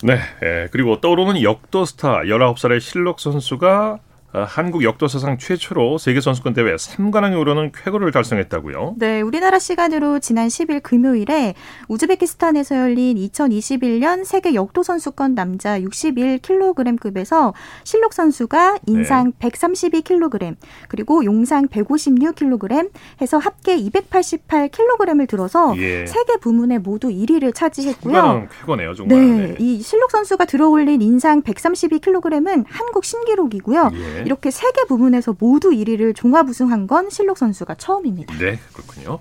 네, 0.02 0.18
예, 0.42 0.68
그리고 0.72 1.00
떠오르는 1.00 1.42
역도 1.42 1.84
스타 1.84 2.22
19살의 2.22 2.80
실록 2.80 3.20
선수가 3.20 3.98
어, 4.00 4.07
한국 4.30 4.84
역도사상 4.84 5.38
최초로 5.38 5.96
세계선수권 5.96 6.52
대회 6.52 6.74
3관왕에 6.74 7.38
오르는 7.38 7.72
쾌거를 7.72 8.12
달성했다고요? 8.12 8.96
네, 8.98 9.22
우리나라 9.22 9.58
시간으로 9.58 10.18
지난 10.18 10.48
10일 10.48 10.82
금요일에 10.82 11.54
우즈베키스탄에서 11.88 12.76
열린 12.76 13.16
2021년 13.16 14.26
세계 14.26 14.52
역도선수권 14.52 15.34
남자 15.34 15.80
61kg급에서 15.80 17.54
실록 17.84 18.12
선수가 18.12 18.80
인상 18.86 19.32
네. 19.38 19.48
132kg 19.48 20.56
그리고 20.88 21.24
용상 21.24 21.68
156kg 21.68 22.90
해서 23.22 23.38
합계 23.38 23.78
288kg을 23.78 25.26
들어서 25.26 25.74
예. 25.78 26.04
세계 26.04 26.36
부문에 26.36 26.78
모두 26.78 27.08
1위를 27.08 27.54
차지했고요. 27.54 28.48
쾌거네요, 28.60 28.94
정말. 28.94 29.18
네, 29.18 29.46
네, 29.48 29.56
이 29.58 29.80
실록 29.80 30.10
선수가 30.10 30.44
들어올린 30.44 31.00
인상 31.00 31.40
132kg은 31.42 32.66
한국 32.68 33.06
신기록이고요. 33.06 33.90
예. 33.94 34.17
네. 34.18 34.22
이렇게 34.26 34.50
세 34.50 34.68
개 34.72 34.84
부분에서 34.86 35.34
모두 35.38 35.70
1위를 35.70 36.14
종합 36.14 36.48
우승한 36.48 36.86
건 36.86 37.10
실록 37.10 37.38
선수가 37.38 37.74
처음입니다. 37.76 38.34
네, 38.38 38.58
그렇군요. 38.72 39.18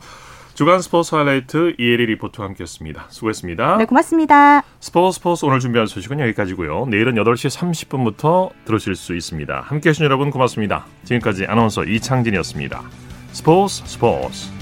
주간 0.53 0.81
스포츠 0.81 1.13
하이라이트 1.13 1.75
이혜리 1.77 2.07
리포터와 2.07 2.47
함께했습니다. 2.49 3.05
수고했습니다. 3.09 3.77
네, 3.77 3.85
고맙습니다. 3.85 4.63
스포츠 4.79 5.17
스포츠 5.19 5.45
오늘 5.45 5.59
준비한 5.59 5.85
소식은 5.85 6.19
여기까지고요. 6.19 6.87
내일은 6.87 7.13
8시 7.13 7.55
30분부터 7.55 8.49
들으실 8.65 8.95
수 8.95 9.15
있습니다. 9.15 9.61
함께해 9.61 9.93
주신 9.93 10.05
여러분 10.05 10.31
고맙습니다. 10.31 10.85
지금까지 11.03 11.45
아나운서 11.45 11.83
이창진이었습니다. 11.83 12.81
스포츠 13.33 13.83
스포츠 13.85 14.56